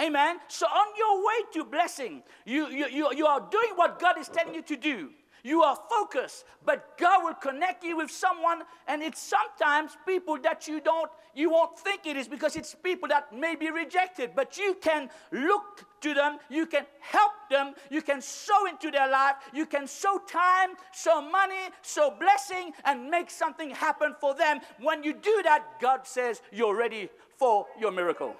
Amen. 0.00 0.38
So 0.48 0.66
on 0.66 0.86
your 0.96 1.26
way 1.26 1.34
to 1.52 1.64
blessing, 1.64 2.22
you, 2.46 2.68
you, 2.68 2.86
you, 2.88 3.14
you 3.14 3.26
are 3.26 3.40
doing 3.50 3.72
what 3.74 4.00
God 4.00 4.18
is 4.18 4.28
telling 4.28 4.54
you 4.54 4.62
to 4.62 4.76
do. 4.76 5.10
You 5.44 5.62
are 5.64 5.76
focused, 5.90 6.44
but 6.64 6.96
God 6.98 7.24
will 7.24 7.34
connect 7.34 7.82
you 7.82 7.96
with 7.96 8.12
someone, 8.12 8.62
and 8.86 9.02
it's 9.02 9.20
sometimes 9.20 9.96
people 10.06 10.38
that 10.42 10.68
you 10.68 10.80
don't, 10.80 11.10
you 11.34 11.50
won't 11.50 11.76
think 11.76 12.06
it 12.06 12.16
is 12.16 12.28
because 12.28 12.54
it's 12.54 12.76
people 12.76 13.08
that 13.08 13.34
may 13.34 13.56
be 13.56 13.70
rejected. 13.70 14.32
But 14.36 14.56
you 14.56 14.76
can 14.80 15.10
look 15.32 15.84
to 16.02 16.14
them, 16.14 16.38
you 16.48 16.66
can 16.66 16.86
help 17.00 17.32
them, 17.50 17.74
you 17.90 18.02
can 18.02 18.20
sow 18.20 18.66
into 18.66 18.92
their 18.92 19.10
life, 19.10 19.34
you 19.52 19.66
can 19.66 19.88
sow 19.88 20.20
time, 20.28 20.70
sow 20.92 21.20
money, 21.20 21.70
sow 21.82 22.14
blessing, 22.20 22.72
and 22.84 23.10
make 23.10 23.28
something 23.28 23.70
happen 23.70 24.14
for 24.20 24.36
them. 24.36 24.60
When 24.80 25.02
you 25.02 25.12
do 25.12 25.40
that, 25.42 25.80
God 25.80 26.06
says 26.06 26.40
you're 26.52 26.76
ready 26.76 27.08
for 27.36 27.66
your 27.80 27.90
miracle. 27.90 28.36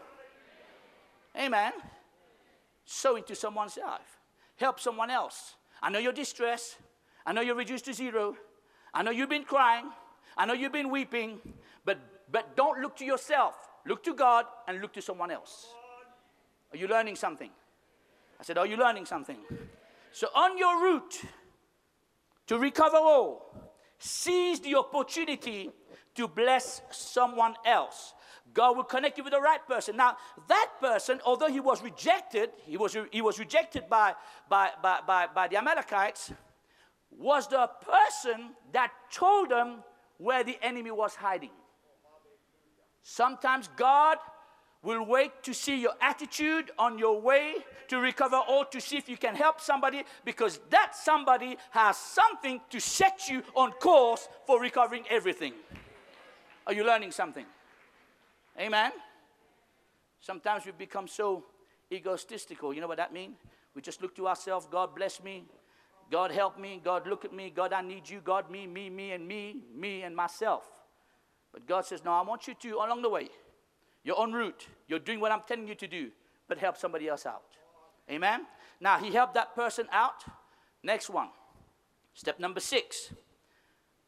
Amen. 1.37 1.73
Sow 2.85 3.17
into 3.17 3.35
someone's 3.35 3.77
life, 3.77 4.21
help 4.57 4.79
someone 4.79 5.11
else. 5.11 5.57
I 5.83 5.91
know 5.91 5.99
you're 5.99 6.13
distressed. 6.13 6.77
I 7.27 7.33
know 7.33 7.41
you're 7.41 7.55
reduced 7.55 7.85
to 7.87 7.95
zero. 7.95 8.37
I 8.93 9.03
know 9.03 9.11
you've 9.11 9.29
been 9.29 9.45
crying. 9.45 9.91
I 10.37 10.47
know 10.47 10.55
you've 10.55 10.73
been 10.73 10.91
weeping. 10.91 11.41
But, 11.85 11.99
but 12.31 12.57
don't 12.57 12.81
look 12.81 12.97
to 12.97 13.05
yourself. 13.05 13.55
Look 13.87 14.03
to 14.05 14.15
God 14.15 14.47
and 14.69 14.81
look 14.81 14.93
to 14.95 15.03
someone 15.03 15.31
else. 15.31 15.67
Are 16.73 16.77
you 16.77 16.89
learning 16.89 17.17
something? 17.17 17.51
I 18.41 18.45
said, 18.45 18.59
Are 18.59 18.67
you 18.67 18.77
learning 18.77 19.07
something? 19.07 19.39
So, 20.13 20.29
on 20.35 20.59
your 20.59 20.83
route 20.83 21.23
to 22.47 22.59
recover 22.59 22.97
all, 22.97 23.55
seize 23.99 24.61
the 24.61 24.75
opportunity 24.77 25.71
to 26.15 26.29
bless 26.29 26.83
someone 26.91 27.55
else. 27.65 28.15
God 28.53 28.77
will 28.77 28.85
connect 28.85 29.17
you 29.17 29.25
with 29.25 29.33
the 29.33 29.41
right 29.41 29.67
person. 29.67 29.97
Now, 29.97 30.17
that 30.49 30.71
person, 30.81 31.21
although 31.25 31.49
he 31.49 31.61
was 31.61 31.83
rejected, 31.83 32.51
he 32.65 32.77
was, 32.77 32.97
he 33.11 33.23
was 33.23 33.39
rejected 33.39 33.89
by, 33.89 34.15
by, 34.49 34.71
by, 34.83 35.01
by, 35.07 35.27
by 35.35 35.49
the 35.49 35.57
Amalekites 35.57 36.33
was 37.23 37.47
the 37.47 37.71
person 37.81 38.51
that 38.73 38.91
told 39.13 39.51
them 39.51 39.85
where 40.19 40.43
the 40.43 40.59
enemy 40.61 40.91
was 40.91 41.15
hiding. 41.15 41.51
Sometimes 43.03 43.69
God 43.77 44.19
will 44.83 45.07
wait 45.07 45.31
to 45.45 45.55
see 45.55 45.81
your 45.81 45.93
attitude 46.01 46.73
on 46.79 46.99
your 46.99 47.21
way 47.21 47.55
to 47.89 47.99
recover 47.99 48.41
or 48.49 48.65
to 48.67 48.81
see 48.81 48.97
if 48.97 49.09
you 49.09 49.17
can 49.17 49.35
help 49.35 49.61
somebody 49.61 50.03
because 50.25 50.59
that 50.71 50.95
somebody 50.97 51.57
has 51.71 51.97
something 51.97 52.61
to 52.71 52.81
set 52.81 53.29
you 53.29 53.43
on 53.55 53.71
course 53.73 54.29
for 54.47 54.61
recovering 54.61 55.05
everything. 55.09 55.53
Are 56.67 56.73
you 56.73 56.85
learning 56.85 57.13
something? 57.13 57.47
Amen? 58.59 58.93
Sometimes 60.21 60.65
we 60.67 60.73
become 60.73 61.07
so 61.07 61.45
egotistical. 61.93 62.75
You 62.75 62.81
know 62.81 62.89
what 62.89 62.99
that 62.99 63.13
means? 63.13 63.37
We 63.75 63.83
just 63.83 64.03
look 64.03 64.15
to 64.17 64.29
ourselves, 64.29 64.67
God 64.71 64.95
bless 64.95 65.23
me, 65.23 65.45
God 66.13 66.31
help 66.31 66.59
me. 66.59 66.79
God 66.85 67.07
look 67.07 67.25
at 67.25 67.33
me. 67.33 67.51
God, 67.51 67.73
I 67.73 67.81
need 67.81 68.09
you. 68.09 68.21
God, 68.23 68.51
me, 68.51 68.67
me, 68.67 68.91
me, 68.91 69.13
and 69.13 69.27
me, 69.27 69.63
me, 69.75 70.03
and 70.03 70.15
myself. 70.15 70.71
But 71.55 71.67
God 71.67 71.87
says, 71.87 72.05
No, 72.05 72.13
I 72.13 72.21
want 72.21 72.47
you 72.47 72.53
to, 72.53 72.75
along 72.75 73.01
the 73.01 73.09
way, 73.09 73.31
you're 74.05 74.21
en 74.23 74.33
route. 74.33 74.69
You're 74.89 74.99
doing 74.99 75.21
what 75.21 75.33
I'm 75.33 75.41
telling 75.49 75.67
you 75.67 75.75
to 75.75 75.89
do, 75.89 76.11
but 76.49 76.59
help 76.59 76.77
somebody 76.77 77.09
else 77.09 77.25
out. 77.25 77.45
Amen? 78.11 78.43
Now, 78.79 78.99
he 78.99 79.11
helped 79.11 79.33
that 79.35 79.55
person 79.55 79.87
out. 79.91 80.23
Next 80.83 81.09
one. 81.09 81.29
Step 82.13 82.39
number 82.39 82.61
six. 82.61 83.15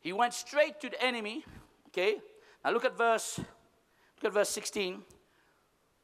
He 0.00 0.12
went 0.12 0.34
straight 0.34 0.80
to 0.82 0.90
the 0.90 1.02
enemy. 1.02 1.42
Okay? 1.88 2.18
Now 2.62 2.72
look 2.72 2.84
at 2.84 2.98
verse, 2.98 3.38
look 3.38 4.24
at 4.24 4.32
verse 4.34 4.50
16. 4.50 5.00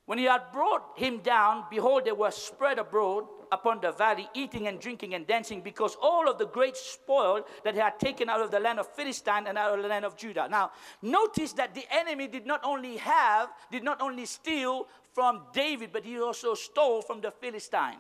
When 0.07 0.17
he 0.17 0.25
had 0.25 0.45
brought 0.51 0.99
him 0.99 1.19
down, 1.19 1.65
behold, 1.69 2.07
they 2.07 2.13
were 2.13 2.31
spread 2.31 2.79
abroad 2.79 3.25
upon 3.53 3.81
the 3.81 3.93
valley, 3.93 4.29
eating 4.35 4.67
and 4.67 4.81
drinking 4.81 5.15
and 5.15 5.27
dancing, 5.27 5.61
because 5.61 5.97
all 6.01 6.29
of 6.29 6.39
the 6.39 6.47
great 6.47 6.77
spoil 6.77 7.45
that 7.65 7.75
they 7.75 7.81
had 7.81 7.99
taken 7.99 8.29
out 8.29 8.41
of 8.41 8.51
the 8.51 8.61
land 8.61 8.79
of 8.79 8.89
Philistine 8.89 9.47
and 9.47 9.59
out 9.59 9.77
of 9.77 9.83
the 9.83 9.89
land 9.89 10.05
of 10.05 10.17
Judah. 10.17 10.49
Now, 10.49 10.73
notice 11.03 11.53
that 11.55 11.75
the 11.75 11.85
enemy 11.91 12.29
did 12.29 12.47
not 12.47 12.61
only 12.65 12.97
have, 12.99 13.51
did 13.71 13.83
not 13.83 14.01
only 14.01 14.27
steal 14.27 14.87
from 15.13 15.43
David, 15.53 15.91
but 15.93 16.05
he 16.05 16.21
also 16.21 16.55
stole 16.55 17.03
from 17.03 17.21
the 17.21 17.31
Philistine. 17.31 17.99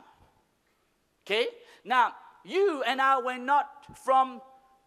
Okay? 1.27 1.49
Now, 1.85 2.15
you 2.45 2.83
and 2.87 3.01
I 3.01 3.21
were 3.21 3.39
not 3.39 3.69
from 4.05 4.41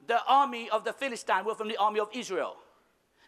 the 0.05 0.19
army 0.27 0.69
of 0.69 0.83
the 0.83 0.93
Philistine, 0.93 1.45
we're 1.45 1.55
from 1.55 1.69
the 1.69 1.77
army 1.77 1.99
of 1.99 2.09
Israel. 2.13 2.57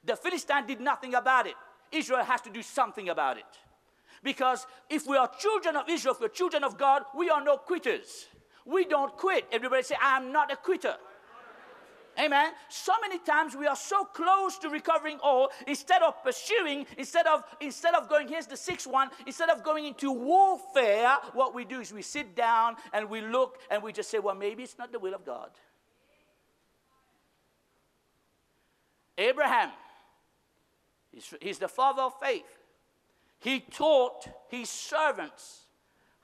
The 0.03 0.15
Philistine 0.15 0.67
did 0.67 0.81
nothing 0.81 1.15
about 1.15 1.47
it. 1.47 1.55
Israel 1.91 2.23
has 2.23 2.41
to 2.41 2.49
do 2.49 2.61
something 2.61 3.09
about 3.09 3.37
it. 3.37 3.45
Because 4.25 4.65
if 4.89 5.05
we 5.05 5.17
are 5.17 5.29
children 5.37 5.75
of 5.75 5.87
Israel, 5.87 6.15
if 6.15 6.19
we're 6.19 6.29
children 6.29 6.63
of 6.63 6.79
God, 6.79 7.03
we 7.15 7.29
are 7.29 7.43
no 7.43 7.57
quitters. 7.57 8.25
We 8.65 8.83
don't 8.83 9.15
quit. 9.15 9.45
Everybody 9.51 9.83
say, 9.83 9.95
I'm 10.01 10.31
not 10.31 10.51
a 10.51 10.55
quitter. 10.55 10.95
Amen. 12.19 12.53
So 12.69 12.93
many 13.03 13.19
times 13.19 13.55
we 13.55 13.67
are 13.67 13.75
so 13.75 14.03
close 14.03 14.57
to 14.59 14.69
recovering 14.69 15.19
all, 15.21 15.51
instead 15.67 16.01
of 16.01 16.23
pursuing, 16.23 16.87
instead 16.97 17.27
of 17.27 17.43
instead 17.61 17.93
of 17.93 18.09
going, 18.09 18.27
here's 18.27 18.47
the 18.47 18.57
sixth 18.57 18.87
one, 18.87 19.09
instead 19.27 19.49
of 19.49 19.63
going 19.63 19.85
into 19.85 20.11
warfare, 20.11 21.17
what 21.33 21.53
we 21.53 21.63
do 21.63 21.81
is 21.81 21.93
we 21.93 22.01
sit 22.01 22.35
down 22.35 22.77
and 22.93 23.07
we 23.07 23.21
look 23.21 23.59
and 23.69 23.83
we 23.83 23.93
just 23.93 24.09
say, 24.09 24.17
well, 24.17 24.33
maybe 24.33 24.63
it's 24.63 24.79
not 24.79 24.91
the 24.91 24.97
will 24.97 25.13
of 25.13 25.23
God. 25.23 25.51
Abraham, 29.19 29.69
he's, 31.11 31.31
he's 31.41 31.59
the 31.59 31.67
father 31.67 32.01
of 32.01 32.13
faith. 32.19 32.64
He 33.39 33.59
taught 33.59 34.27
his 34.49 34.69
servants 34.69 35.65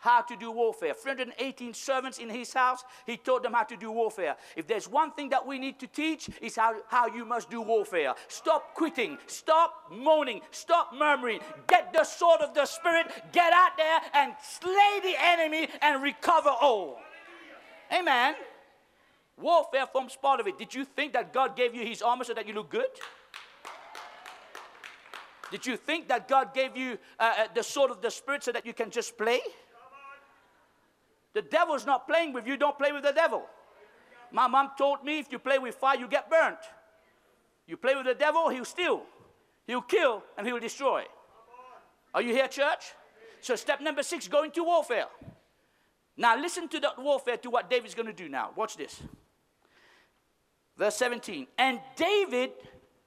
how 0.02 0.22
to 0.22 0.36
do 0.36 0.52
warfare. 0.52 0.96
318 0.96 1.76
servants 1.76 2.18
in 2.18 2.28
his 2.28 2.52
house, 2.54 2.84
he 3.06 3.18
taught 3.18 3.44
them 3.44 3.54
how 3.54 3.64
to 3.64 3.78
do 3.78 3.92
warfare. 3.92 4.36
If 4.56 4.66
there's 4.66 4.90
one 4.90 5.12
thing 5.12 5.30
that 5.30 5.46
we 5.46 5.60
need 5.60 5.80
to 5.80 5.88
teach, 5.88 6.28
is 6.42 6.56
how, 6.56 6.76
how 6.88 7.06
you 7.06 7.24
must 7.24 7.52
do 7.52 7.62
warfare. 7.62 8.16
Stop 8.28 8.74
quitting, 8.74 9.20
stop 9.28 9.92
moaning, 9.92 10.42
stop 10.50 10.96
murmuring. 10.98 11.40
Get 11.68 11.94
the 11.94 12.04
sword 12.04 12.42
of 12.42 12.56
the 12.56 12.66
Spirit, 12.66 13.12
get 13.32 13.54
out 13.54 13.78
there 13.78 14.00
and 14.16 14.34
slay 14.42 15.00
the 15.04 15.14
enemy 15.20 15.68
and 15.84 16.02
recover 16.02 16.50
all. 16.50 17.00
Amen. 17.94 18.34
Warfare 19.38 19.86
forms 19.86 20.18
part 20.20 20.40
of 20.40 20.48
it. 20.48 20.58
Did 20.58 20.74
you 20.74 20.84
think 20.84 21.14
that 21.14 21.32
God 21.32 21.56
gave 21.56 21.76
you 21.76 21.86
his 21.86 22.02
armor 22.02 22.24
so 22.24 22.34
that 22.34 22.48
you 22.48 22.56
look 22.56 22.72
good? 22.72 22.90
Did 25.52 25.66
you 25.66 25.76
think 25.76 26.08
that 26.08 26.28
God 26.30 26.54
gave 26.54 26.78
you 26.78 26.98
uh, 27.20 27.34
uh, 27.38 27.48
the 27.54 27.62
sword 27.62 27.92
of 27.92 28.02
the 28.02 28.10
Spirit 28.10 28.44
so 28.44 28.54
that 28.54 28.66
you 28.66 28.74
can 28.74 28.90
just 28.90 29.18
play? 29.18 29.42
The 31.34 31.42
devil's 31.42 31.86
not 31.86 32.08
playing 32.08 32.34
with 32.34 32.48
you, 32.48 32.58
don't 32.58 32.78
play 32.78 32.92
with 32.92 33.04
the 33.04 33.12
devil. 33.12 33.44
My 34.32 34.48
mom 34.48 34.72
told 34.78 35.04
me 35.04 35.20
if 35.20 35.32
you 35.32 35.40
play 35.40 35.60
with 35.60 35.76
fire, 35.76 35.98
you 35.98 36.08
get 36.08 36.30
burnt. 36.30 36.58
You 37.68 37.78
play 37.78 37.96
with 37.96 38.06
the 38.06 38.16
devil, 38.16 38.50
he'll 38.50 38.66
steal, 38.66 39.04
he'll 39.68 39.82
kill, 39.82 40.24
and 40.38 40.48
he'll 40.48 40.60
destroy. 40.60 41.04
Are 42.14 42.22
you 42.22 42.34
here, 42.34 42.48
church? 42.48 42.94
So, 43.42 43.56
step 43.56 43.82
number 43.82 44.04
six 44.04 44.28
go 44.28 44.44
into 44.44 44.64
warfare. 44.64 45.06
Now, 46.18 46.40
listen 46.40 46.68
to 46.70 46.80
that 46.82 47.00
warfare 47.00 47.38
to 47.38 47.50
what 47.50 47.70
David's 47.70 47.96
going 47.96 48.08
to 48.08 48.14
do 48.14 48.30
now. 48.30 48.52
Watch 48.56 48.78
this. 48.78 49.02
Verse 50.78 50.96
17. 50.96 51.48
And 51.58 51.80
David 51.96 52.52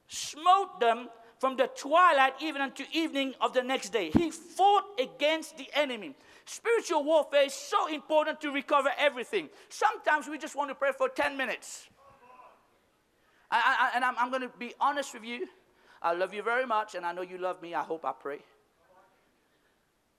smote 0.07 0.79
them 0.79 1.09
from 1.45 1.57
the 1.57 1.69
twilight 1.77 2.33
even 2.41 2.59
unto 2.59 2.83
evening 2.91 3.35
of 3.39 3.53
the 3.53 3.61
next 3.61 3.89
day. 3.89 4.09
He 4.09 4.31
fought 4.31 4.85
against 4.99 5.59
the 5.59 5.67
enemy. 5.75 6.15
Spiritual 6.45 7.03
warfare 7.03 7.43
is 7.43 7.53
so 7.53 7.87
important 7.87 8.41
to 8.41 8.49
recover 8.49 8.89
everything. 8.97 9.49
Sometimes 9.69 10.27
we 10.27 10.39
just 10.39 10.55
want 10.55 10.71
to 10.71 10.75
pray 10.75 10.89
for 10.97 11.07
10 11.07 11.37
minutes. 11.37 11.87
I, 13.51 13.59
I, 13.79 13.95
and 13.95 14.03
I'm, 14.03 14.15
I'm 14.17 14.31
going 14.31 14.41
to 14.41 14.51
be 14.57 14.73
honest 14.81 15.13
with 15.13 15.23
you. 15.23 15.47
I 16.01 16.15
love 16.15 16.33
you 16.33 16.41
very 16.41 16.65
much, 16.65 16.95
and 16.95 17.05
I 17.05 17.11
know 17.11 17.21
you 17.21 17.37
love 17.37 17.61
me. 17.61 17.75
I 17.75 17.83
hope 17.83 18.05
I 18.05 18.13
pray. 18.19 18.39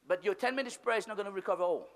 But 0.06 0.24
your 0.24 0.34
10 0.36 0.54
minutes 0.54 0.76
prayer 0.76 0.98
is 0.98 1.08
not 1.08 1.16
going 1.16 1.26
to 1.26 1.32
recover 1.32 1.64
all. 1.64 1.88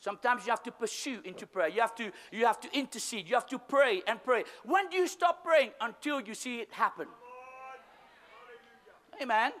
Sometimes 0.00 0.46
you 0.46 0.50
have 0.50 0.62
to 0.62 0.72
pursue 0.72 1.20
into 1.26 1.46
prayer. 1.46 1.68
You 1.68 1.82
have 1.82 1.94
to, 1.96 2.10
you 2.32 2.46
have 2.46 2.60
to 2.60 2.68
intercede. 2.72 3.28
You 3.28 3.34
have 3.34 3.48
to 3.48 3.58
pray 3.58 4.00
and 4.06 4.24
pray. 4.24 4.44
When 4.64 4.88
do 4.88 4.96
you 4.96 5.08
stop 5.08 5.44
praying? 5.44 5.72
Until 5.78 6.22
you 6.22 6.32
see 6.32 6.60
it 6.60 6.72
happen. 6.72 7.06
Amen. 9.22 9.52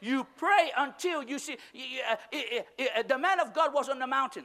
You 0.00 0.26
pray 0.36 0.70
until 0.76 1.22
you 1.22 1.38
see. 1.38 1.56
Uh, 2.08 2.16
uh, 2.34 3.02
the 3.02 3.18
man 3.18 3.40
of 3.40 3.52
God 3.52 3.74
was 3.74 3.88
on 3.88 3.98
the 3.98 4.06
mountain. 4.06 4.44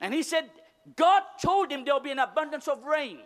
And 0.00 0.14
he 0.14 0.22
said, 0.22 0.50
God 0.96 1.22
told 1.42 1.70
him 1.72 1.84
there 1.84 1.94
will 1.94 2.00
be 2.00 2.12
an 2.12 2.20
abundance 2.20 2.68
of 2.68 2.84
rain. 2.84 3.18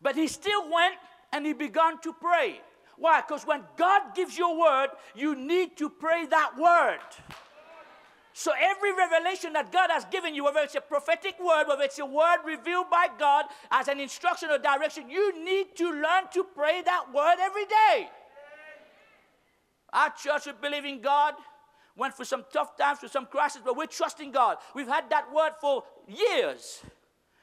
But 0.00 0.16
he 0.16 0.26
still 0.26 0.70
went 0.70 0.96
and 1.32 1.44
he 1.44 1.52
began 1.52 2.00
to 2.00 2.12
pray. 2.12 2.60
Why? 2.96 3.20
Because 3.20 3.46
when 3.46 3.62
God 3.76 4.14
gives 4.14 4.38
you 4.38 4.50
a 4.50 4.58
word, 4.58 4.88
you 5.14 5.34
need 5.34 5.76
to 5.78 5.90
pray 5.90 6.26
that 6.26 6.52
word. 6.58 7.00
So 8.32 8.52
every 8.58 8.92
revelation 8.92 9.52
that 9.52 9.70
God 9.70 9.90
has 9.90 10.04
given 10.06 10.34
you, 10.34 10.44
whether 10.44 10.60
it's 10.60 10.74
a 10.74 10.80
prophetic 10.80 11.36
word, 11.38 11.66
whether 11.68 11.84
it's 11.84 12.00
a 12.00 12.06
word 12.06 12.38
revealed 12.44 12.90
by 12.90 13.06
God 13.16 13.44
as 13.70 13.86
an 13.86 14.00
instruction 14.00 14.50
or 14.50 14.58
direction, 14.58 15.08
you 15.08 15.44
need 15.44 15.76
to 15.76 15.90
learn 15.90 16.24
to 16.32 16.42
pray 16.42 16.82
that 16.82 17.06
word 17.14 17.36
every 17.40 17.64
day. 17.66 18.08
Our 19.94 20.10
church, 20.10 20.46
we 20.46 20.52
believe 20.60 20.84
in 20.84 21.00
God, 21.00 21.34
went 21.96 22.14
through 22.14 22.24
some 22.24 22.44
tough 22.52 22.76
times, 22.76 22.98
through 22.98 23.10
some 23.10 23.26
crises, 23.26 23.62
but 23.64 23.76
we're 23.76 23.86
trusting 23.86 24.32
God. 24.32 24.58
We've 24.74 24.88
had 24.88 25.08
that 25.10 25.32
word 25.32 25.52
for 25.60 25.84
years. 26.08 26.82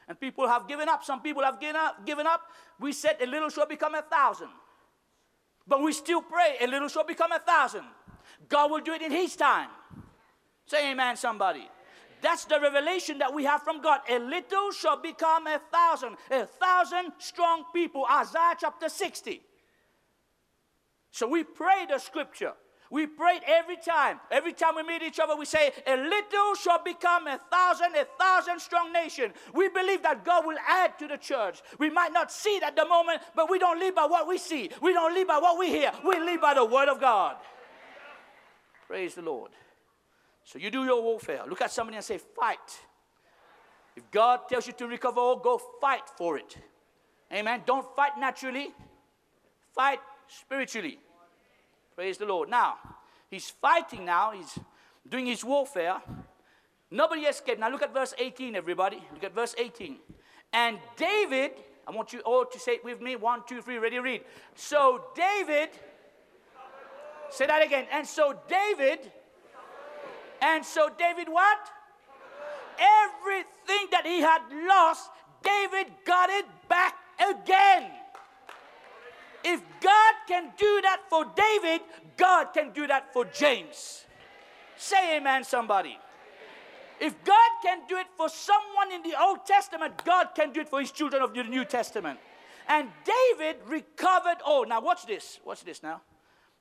And 0.08 0.20
people 0.20 0.46
have 0.48 0.68
given 0.68 0.90
up. 0.90 1.06
Some 1.06 1.22
people 1.22 1.44
have 1.44 1.62
given 1.62 1.78
up. 1.78 2.06
Given 2.06 2.28
up. 2.28 2.42
We 2.80 2.92
said 2.92 3.18
a 3.22 3.26
little 3.26 3.50
shall 3.50 3.66
become 3.66 3.96
a 3.96 4.02
thousand. 4.02 4.50
But 5.66 5.82
we 5.82 5.94
still 5.94 6.22
pray, 6.22 6.58
a 6.60 6.68
little 6.68 6.90
shall 6.90 7.06
become 7.06 7.32
a 7.32 7.40
thousand. 7.40 7.86
God 8.50 8.72
will 8.72 8.82
do 8.82 8.94
it 8.94 9.02
in 9.02 9.12
His 9.12 9.38
time. 9.38 9.70
Say 10.66 10.92
amen, 10.92 11.16
somebody. 11.16 11.70
That's 12.22 12.46
the 12.46 12.60
revelation 12.60 13.20
that 13.20 13.34
we 13.34 13.46
have 13.46 13.64
from 13.64 13.82
God. 13.82 14.02
A 14.10 14.20
little 14.20 14.72
shall 14.72 14.98
become 14.98 15.48
a 15.48 15.60
thousand, 15.72 16.18
a 16.30 16.46
thousand 16.46 17.14
strong 17.20 17.66
people. 17.74 18.06
Isaiah 18.12 18.56
chapter 18.60 18.90
60. 18.90 19.42
So 21.12 21.28
we 21.28 21.44
pray 21.44 21.86
the 21.90 22.00
scripture. 22.00 22.54
We 22.90 23.08
pray 23.08 23.40
every 23.48 23.78
time. 23.78 24.20
Every 24.30 24.52
time 24.52 24.76
we 24.76 24.84
meet 24.84 25.02
each 25.02 25.20
other, 25.20 25.38
we 25.38 25.46
say, 25.46 25.72
A 25.88 25.96
little 25.96 26.56
shall 26.62 26.84
become 26.84 27.26
a 27.26 27.40
thousand, 27.50 27.96
a 27.96 28.06
thousand 28.20 28.60
strong 28.60 28.92
nation. 28.92 29.32
We 29.54 29.70
believe 29.70 30.04
that 30.04 30.26
God 30.26 30.46
will 30.46 30.58
add 30.68 31.00
to 31.00 31.08
the 31.08 31.16
church. 31.18 31.62
We 31.80 31.90
might 31.90 32.12
not 32.12 32.34
see 32.34 32.58
it 32.58 32.64
at 32.64 32.76
the 32.76 32.86
moment, 32.86 33.22
but 33.34 33.50
we 33.50 33.60
don't 33.60 33.80
live 33.80 33.96
by 33.96 34.06
what 34.06 34.28
we 34.28 34.38
see. 34.38 34.70
We 34.82 34.92
don't 34.92 35.14
live 35.14 35.28
by 35.30 35.38
what 35.38 35.58
we 35.58 35.70
hear. 35.70 35.94
We 36.06 36.20
live 36.20 36.42
by 36.42 36.54
the 36.54 36.66
word 36.66 36.90
of 36.90 37.00
God. 37.00 37.38
Praise 38.88 39.16
the 39.16 39.22
Lord. 39.22 39.52
So 40.44 40.60
you 40.60 40.70
do 40.70 40.84
your 40.84 41.02
warfare. 41.02 41.44
Look 41.48 41.62
at 41.62 41.72
somebody 41.72 41.96
and 41.96 42.04
say, 42.04 42.18
Fight. 42.18 42.82
If 43.96 44.12
God 44.12 44.50
tells 44.50 44.68
you 44.68 44.74
to 44.74 44.88
recover 44.88 45.20
all, 45.20 45.38
go 45.38 45.62
fight 45.80 46.10
for 46.18 46.38
it. 46.38 46.58
Amen. 47.32 47.62
Don't 47.66 47.86
fight 47.96 48.18
naturally, 48.18 48.72
fight 49.74 50.00
spiritually. 50.40 51.00
Praise 51.96 52.18
the 52.18 52.26
Lord. 52.26 52.50
Now, 52.50 52.78
he's 53.30 53.50
fighting 53.50 54.06
now, 54.06 54.32
he's 54.32 54.58
doing 55.08 55.26
his 55.26 55.44
warfare. 55.44 56.02
Nobody 56.90 57.22
escaped. 57.22 57.60
Now 57.60 57.70
look 57.70 57.82
at 57.82 57.94
verse 57.94 58.14
18, 58.18 58.56
everybody. 58.56 59.02
Look 59.14 59.24
at 59.24 59.34
verse 59.34 59.56
18. 59.58 59.98
And 60.54 60.78
David, 60.98 61.52
I 61.88 61.92
want 61.92 62.12
you 62.12 62.20
all 62.20 62.46
to 62.46 62.60
say 62.60 62.74
it 62.74 62.84
with 62.84 63.02
me. 63.02 63.16
One, 63.16 63.42
two, 63.48 63.62
three, 63.62 63.78
ready, 63.78 64.00
read. 64.00 64.22
So 64.56 65.06
David, 65.16 65.70
say 67.30 67.48
that 67.48 67.66
again. 67.66 67.86
And 67.92 68.06
so 68.06 68.38
David, 68.50 69.10
and 70.42 70.66
so 70.66 70.90
David 70.98 71.30
what? 71.30 71.72
Everything 72.78 73.88
that 73.92 74.06
he 74.06 74.20
had 74.20 74.42
lost, 74.68 75.10
David 75.44 75.94
got 76.06 76.30
it 76.30 76.46
back 76.68 76.96
again. 77.20 77.90
If 79.44 79.62
God 79.82 80.14
can 80.28 80.52
do 80.58 80.82
that 80.84 81.02
for 81.10 81.26
David, 81.36 81.82
God 82.18 82.54
can 82.54 82.72
do 82.72 82.88
that 82.88 83.14
for 83.14 83.26
James. 83.26 84.06
Say 84.78 85.18
amen, 85.18 85.44
somebody. 85.44 85.98
If 87.00 87.24
God 87.24 87.50
can 87.64 87.80
do 87.88 87.98
it 87.98 88.08
for 88.16 88.30
someone 88.30 88.92
in 88.92 89.02
the 89.02 89.20
Old 89.20 89.46
Testament, 89.46 90.04
God 90.06 90.30
can 90.36 90.52
do 90.52 90.62
it 90.62 90.70
for 90.70 90.80
his 90.80 90.92
children 90.92 91.24
of 91.24 91.34
the 91.34 91.44
New 91.44 91.66
Testament. 91.66 92.20
And 92.68 92.90
David 93.04 93.58
recovered 93.68 94.38
all. 94.46 94.66
Now, 94.66 94.82
watch 94.82 95.08
this. 95.08 95.40
Watch 95.44 95.64
this 95.64 95.82
now. 95.82 96.02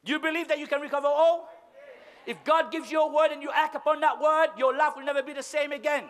Do 0.05 0.13
you 0.13 0.19
believe 0.19 0.49
that 0.49 0.59
you 0.59 0.67
can 0.67 0.81
recover 0.81 1.09
all? 1.09 1.49
If 2.27 2.43
God 2.45 2.73
gives 2.73 2.91
you 2.91 3.03
a 3.03 3.13
word 3.13 3.33
and 3.33 3.43
you 3.43 3.51
act 3.53 3.75
upon 3.75 4.01
that 4.01 4.21
word, 4.21 4.49
your 4.57 4.75
life 4.77 4.95
will 4.97 5.05
never 5.05 5.23
be 5.23 5.35
the 5.35 5.43
same 5.43 5.73
again. 5.73 6.05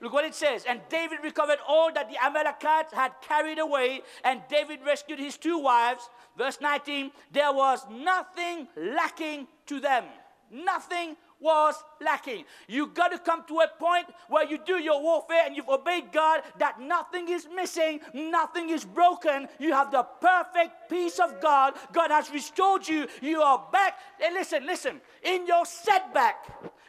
Look 0.00 0.12
what 0.12 0.24
it 0.24 0.34
says. 0.34 0.64
And 0.66 0.80
David 0.88 1.18
recovered 1.22 1.58
all 1.66 1.92
that 1.92 2.10
the 2.10 2.16
Amalekites 2.24 2.92
had 2.92 3.12
carried 3.20 3.58
away, 3.58 4.00
and 4.24 4.40
David 4.48 4.80
rescued 4.84 5.18
his 5.18 5.36
two 5.36 5.58
wives. 5.58 6.08
Verse 6.38 6.58
19 6.60 7.10
there 7.32 7.52
was 7.52 7.86
nothing 7.90 8.68
lacking 8.76 9.46
to 9.66 9.80
them. 9.80 10.04
Nothing 10.50 11.16
was 11.38 11.74
lacking. 12.00 12.44
You 12.68 12.88
got 12.88 13.08
to 13.08 13.18
come 13.18 13.44
to 13.48 13.60
a 13.60 13.68
point 13.78 14.06
where 14.28 14.44
you 14.44 14.58
do 14.58 14.74
your 14.74 15.00
warfare 15.02 15.42
and 15.46 15.56
you've 15.56 15.68
obeyed 15.68 16.12
God 16.12 16.42
that 16.58 16.80
nothing 16.80 17.28
is 17.28 17.46
missing, 17.54 18.00
nothing 18.12 18.70
is 18.70 18.84
broken. 18.84 19.48
You 19.58 19.72
have 19.72 19.90
the 19.90 20.02
perfect 20.20 20.90
peace 20.90 21.18
of 21.18 21.40
God. 21.40 21.74
God 21.92 22.10
has 22.10 22.30
restored 22.30 22.86
you. 22.86 23.06
You 23.22 23.42
are 23.42 23.66
back. 23.72 23.98
And 24.22 24.34
listen, 24.34 24.66
listen, 24.66 25.00
in 25.22 25.46
your 25.46 25.64
setback, 25.64 26.46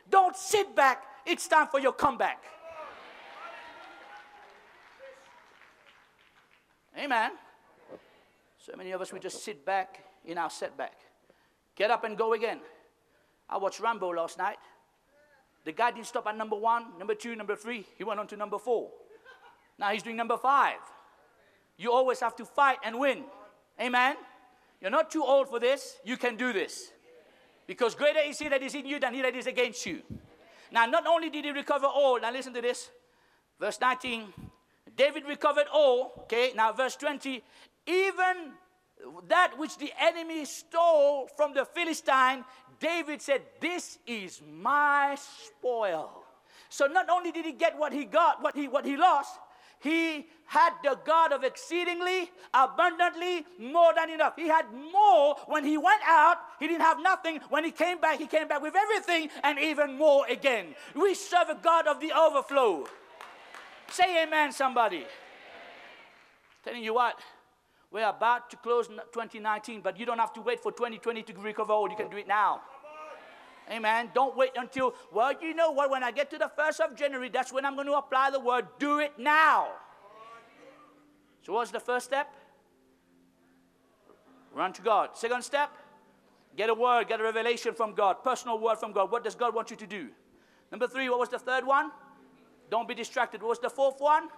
don't 0.09 0.35
sit 0.35 0.75
back. 0.75 1.03
It's 1.25 1.47
time 1.47 1.67
for 1.67 1.79
your 1.79 1.93
comeback. 1.93 2.43
Amen. 6.97 7.31
So 8.57 8.73
many 8.77 8.91
of 8.91 9.01
us, 9.01 9.11
we 9.11 9.19
just 9.19 9.43
sit 9.43 9.65
back 9.65 10.03
in 10.25 10.37
our 10.37 10.49
setback. 10.49 10.93
Get 11.75 11.89
up 11.89 12.03
and 12.03 12.17
go 12.17 12.33
again. 12.33 12.59
I 13.49 13.57
watched 13.57 13.79
Rambo 13.79 14.09
last 14.09 14.37
night. 14.37 14.57
The 15.63 15.71
guy 15.71 15.91
didn't 15.91 16.07
stop 16.07 16.27
at 16.27 16.37
number 16.37 16.55
one, 16.55 16.97
number 16.97 17.15
two, 17.15 17.35
number 17.35 17.55
three. 17.55 17.85
He 17.97 18.03
went 18.03 18.19
on 18.19 18.27
to 18.27 18.37
number 18.37 18.57
four. 18.57 18.89
Now 19.77 19.89
he's 19.89 20.03
doing 20.03 20.15
number 20.15 20.37
five. 20.37 20.79
You 21.77 21.91
always 21.91 22.19
have 22.19 22.35
to 22.37 22.45
fight 22.45 22.77
and 22.83 22.99
win. 22.99 23.23
Amen. 23.79 24.15
You're 24.79 24.91
not 24.91 25.11
too 25.11 25.23
old 25.23 25.49
for 25.49 25.59
this. 25.59 25.97
You 26.03 26.17
can 26.17 26.35
do 26.35 26.53
this. 26.53 26.91
Because 27.67 27.95
greater 27.95 28.19
is 28.19 28.37
he 28.39 28.49
that 28.49 28.61
is 28.61 28.75
in 28.75 28.85
you 28.85 28.99
than 28.99 29.13
he 29.13 29.21
that 29.21 29.35
is 29.35 29.47
against 29.47 29.85
you. 29.85 30.01
Now, 30.71 30.85
not 30.85 31.05
only 31.05 31.29
did 31.29 31.45
he 31.45 31.51
recover 31.51 31.85
all, 31.85 32.19
now 32.19 32.31
listen 32.31 32.53
to 32.53 32.61
this. 32.61 32.89
Verse 33.59 33.79
19 33.79 34.33
David 34.95 35.25
recovered 35.27 35.67
all. 35.71 36.13
Okay, 36.23 36.51
now 36.55 36.71
verse 36.71 36.95
20 36.95 37.43
even 37.87 38.53
that 39.27 39.57
which 39.57 39.77
the 39.77 39.91
enemy 39.99 40.45
stole 40.45 41.27
from 41.35 41.53
the 41.53 41.65
Philistine, 41.65 42.45
David 42.79 43.21
said, 43.21 43.41
This 43.59 43.97
is 44.05 44.41
my 44.47 45.17
spoil. 45.17 46.23
So 46.69 46.85
not 46.85 47.09
only 47.09 47.31
did 47.31 47.45
he 47.45 47.51
get 47.51 47.77
what 47.77 47.91
he 47.91 48.05
got, 48.05 48.41
what 48.41 48.55
he 48.55 48.67
what 48.67 48.85
he 48.85 48.95
lost, 48.95 49.37
he 49.79 50.27
had 50.45 50.73
the 50.83 50.97
God 51.03 51.33
of 51.33 51.43
exceedingly, 51.43 52.29
abundantly, 52.53 53.45
more 53.59 53.93
than 53.95 54.11
enough. 54.11 54.35
He 54.35 54.47
had 54.47 54.65
more 54.71 55.35
when 55.47 55.65
he 55.65 55.77
went 55.77 56.01
out. 56.05 56.37
He 56.59 56.67
didn't 56.67 56.81
have 56.81 57.01
nothing. 57.01 57.39
When 57.49 57.63
he 57.63 57.71
came 57.71 57.99
back, 57.99 58.19
he 58.19 58.27
came 58.27 58.47
back 58.47 58.61
with 58.61 58.75
everything 58.75 59.29
and 59.43 59.57
even 59.57 59.97
more 59.97 60.27
again. 60.27 60.75
We 60.95 61.15
serve 61.15 61.49
a 61.49 61.55
God 61.55 61.87
of 61.87 61.99
the 61.99 62.11
overflow. 62.11 62.85
Say 63.91 64.23
amen, 64.23 64.51
somebody. 64.53 65.05
Telling 66.63 66.83
you 66.83 66.93
what, 66.93 67.19
we're 67.91 68.07
about 68.07 68.49
to 68.51 68.57
close 68.57 68.87
2019, 68.87 69.81
but 69.81 69.99
you 69.99 70.05
don't 70.05 70.19
have 70.19 70.31
to 70.33 70.41
wait 70.41 70.61
for 70.61 70.71
2020 70.71 71.23
to 71.23 71.33
recover 71.33 71.73
all. 71.73 71.89
You 71.89 71.97
can 71.97 72.09
do 72.09 72.17
it 72.17 72.27
now. 72.27 72.61
Amen. 73.69 74.09
Don't 74.13 74.35
wait 74.35 74.51
until, 74.55 74.93
well, 75.11 75.33
you 75.41 75.53
know 75.53 75.71
what, 75.71 75.89
when 75.89 76.03
I 76.03 76.11
get 76.11 76.29
to 76.31 76.37
the 76.37 76.49
1st 76.57 76.79
of 76.79 76.95
January, 76.95 77.29
that's 77.29 77.51
when 77.51 77.65
I'm 77.65 77.75
going 77.75 77.87
to 77.87 77.93
apply 77.93 78.29
the 78.29 78.39
word. 78.39 78.67
Do 78.79 78.99
it 78.99 79.13
now. 79.17 79.69
So, 81.41 81.53
what's 81.53 81.71
the 81.71 81.79
first 81.79 82.05
step? 82.05 82.33
Run 84.53 84.73
to 84.73 84.81
God. 84.81 85.17
Second 85.17 85.43
step, 85.43 85.71
get 86.55 86.69
a 86.69 86.73
word, 86.73 87.07
get 87.07 87.19
a 87.19 87.23
revelation 87.23 87.73
from 87.73 87.93
God, 87.93 88.23
personal 88.23 88.59
word 88.59 88.77
from 88.77 88.91
God. 88.91 89.11
What 89.11 89.23
does 89.23 89.35
God 89.35 89.53
want 89.53 89.71
you 89.71 89.77
to 89.77 89.87
do? 89.87 90.09
Number 90.71 90.87
three, 90.87 91.09
what 91.09 91.19
was 91.19 91.29
the 91.29 91.39
third 91.39 91.65
one? 91.65 91.91
Don't 92.71 92.87
be 92.87 92.95
distracted. 92.95 93.41
What 93.43 93.49
was 93.49 93.59
the 93.59 93.69
fourth 93.69 94.01
one? 94.01 94.29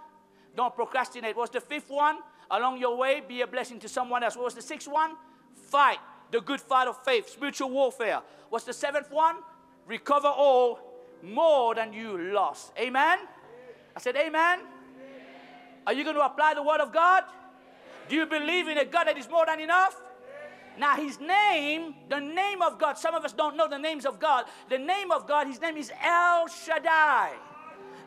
Don't 0.57 0.75
procrastinate. 0.75 1.37
What 1.37 1.43
was 1.43 1.49
the 1.51 1.61
fifth 1.61 1.89
one? 1.89 2.17
Along 2.51 2.77
your 2.77 2.97
way, 2.97 3.21
be 3.25 3.39
a 3.41 3.47
blessing 3.47 3.79
to 3.79 3.87
someone 3.87 4.23
else. 4.23 4.35
What 4.35 4.43
was 4.45 4.55
the 4.55 4.61
sixth 4.61 4.89
one? 4.89 5.11
Fight 5.55 5.99
the 6.33 6.41
good 6.41 6.59
fight 6.59 6.87
of 6.87 7.01
faith, 7.05 7.29
spiritual 7.29 7.69
warfare. 7.69 8.21
What's 8.49 8.65
the 8.65 8.73
seventh 8.73 9.11
one? 9.11 9.35
Recover 9.85 10.27
all 10.27 10.79
more 11.21 11.75
than 11.75 11.93
you 11.93 12.17
lost. 12.17 12.73
Amen? 12.77 13.19
I 13.95 13.99
said, 13.99 14.15
Amen. 14.15 14.59
Are 15.85 15.93
you 15.93 16.03
going 16.03 16.15
to 16.15 16.25
apply 16.25 16.55
the 16.55 16.63
word 16.63 16.81
of 16.81 16.91
God? 16.91 17.23
Do 18.09 18.15
you 18.15 18.25
believe 18.25 18.67
in 18.67 18.79
a 18.79 18.85
God 18.85 19.05
that 19.05 19.17
is 19.17 19.29
more 19.29 19.45
than 19.45 19.59
enough? 19.59 20.01
Now, 20.77 20.95
his 20.95 21.19
name, 21.19 21.93
the 22.09 22.19
name 22.19 22.63
of 22.63 22.79
God, 22.79 22.97
some 22.97 23.13
of 23.13 23.23
us 23.23 23.31
don't 23.31 23.55
know 23.55 23.67
the 23.69 23.77
names 23.77 24.05
of 24.05 24.19
God. 24.19 24.45
The 24.69 24.79
name 24.79 25.11
of 25.11 25.27
God, 25.27 25.45
his 25.45 25.61
name 25.61 25.77
is 25.77 25.91
El 26.03 26.47
Shaddai, 26.47 27.33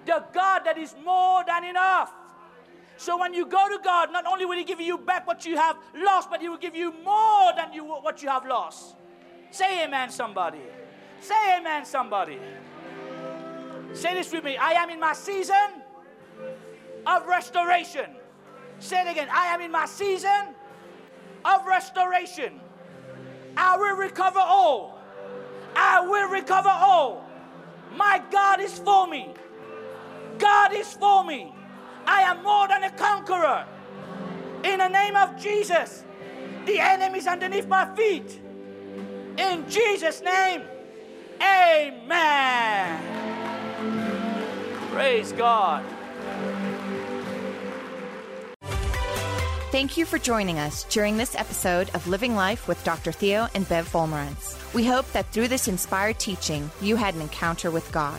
the 0.07 0.25
God 0.33 0.63
that 0.65 0.79
is 0.79 0.95
more 1.05 1.43
than 1.47 1.65
enough. 1.65 2.13
So 2.97 3.19
when 3.19 3.35
you 3.35 3.45
go 3.45 3.69
to 3.69 3.79
God, 3.83 4.11
not 4.11 4.27
only 4.27 4.47
will 4.47 4.57
He 4.57 4.65
give 4.65 4.81
you 4.81 4.97
back 4.97 5.27
what 5.27 5.45
you 5.45 5.57
have 5.57 5.77
lost, 5.95 6.31
but 6.31 6.41
He 6.41 6.49
will 6.49 6.57
give 6.57 6.75
you 6.75 6.95
more 7.05 7.53
than 7.55 7.73
you, 7.73 7.85
what 7.85 8.23
you 8.23 8.29
have 8.29 8.47
lost. 8.47 8.97
Say 9.51 9.85
amen, 9.85 10.11
somebody. 10.11 10.61
Say 11.21 11.59
amen, 11.59 11.85
somebody. 11.85 12.39
Say 13.93 14.15
this 14.15 14.33
with 14.33 14.45
me. 14.45 14.57
I 14.57 14.73
am 14.73 14.91
in 14.91 15.01
my 15.01 15.13
season 15.13 15.83
of 17.07 17.27
restoration. 17.27 18.11
Say 18.79 19.01
it 19.03 19.11
again. 19.11 19.29
I 19.33 19.47
am 19.55 19.61
in 19.61 19.71
my 19.71 19.87
season 19.87 20.55
of 21.45 21.67
restoration. 21.67 22.61
I 23.57 23.77
will 23.77 23.97
recover 23.97 24.41
all. 24.41 24.99
I 25.75 26.01
will 26.01 26.29
recover 26.29 26.69
all. 26.69 27.27
My 27.95 28.23
God 28.31 28.61
is 28.61 28.79
for 28.79 29.07
me. 29.07 29.31
God 30.39 30.75
is 30.75 30.93
for 30.95 31.25
me. 31.25 31.53
I 32.07 32.23
am 32.23 32.43
more 32.43 32.69
than 32.69 32.85
a 32.85 32.91
conqueror. 32.91 33.67
In 34.65 34.79
the 34.79 34.89
name 34.89 35.17
of 35.17 35.37
Jesus, 35.37 36.05
the 36.67 36.79
enemy 36.79 37.19
is 37.19 37.27
underneath 37.27 37.69
my 37.69 37.95
feet. 37.95 38.41
In 39.39 39.69
Jesus' 39.69 40.23
name, 40.23 40.63
amen. 41.41 43.03
Praise 44.91 45.33
God. 45.33 45.85
Thank 49.73 49.99
you 49.99 50.07
for 50.07 50.19
joining 50.19 50.59
us 50.59 50.85
during 50.85 51.19
this 51.19 51.35
episode 51.35 51.91
of 51.93 52.07
Living 52.07 52.35
Life 52.35 52.67
with 52.67 52.83
Dr. 52.83 53.13
Theo 53.13 53.49
and 53.55 53.69
Bev 53.69 53.93
Wolmarans. 53.93 54.57
We 54.73 54.87
hope 54.87 55.11
that 55.13 55.31
through 55.33 55.49
this 55.49 55.69
inspired 55.69 56.19
teaching, 56.19 56.71
you 56.81 56.97
had 56.97 57.15
an 57.15 57.21
encounter 57.21 57.71
with 57.71 57.93
God. 57.93 58.19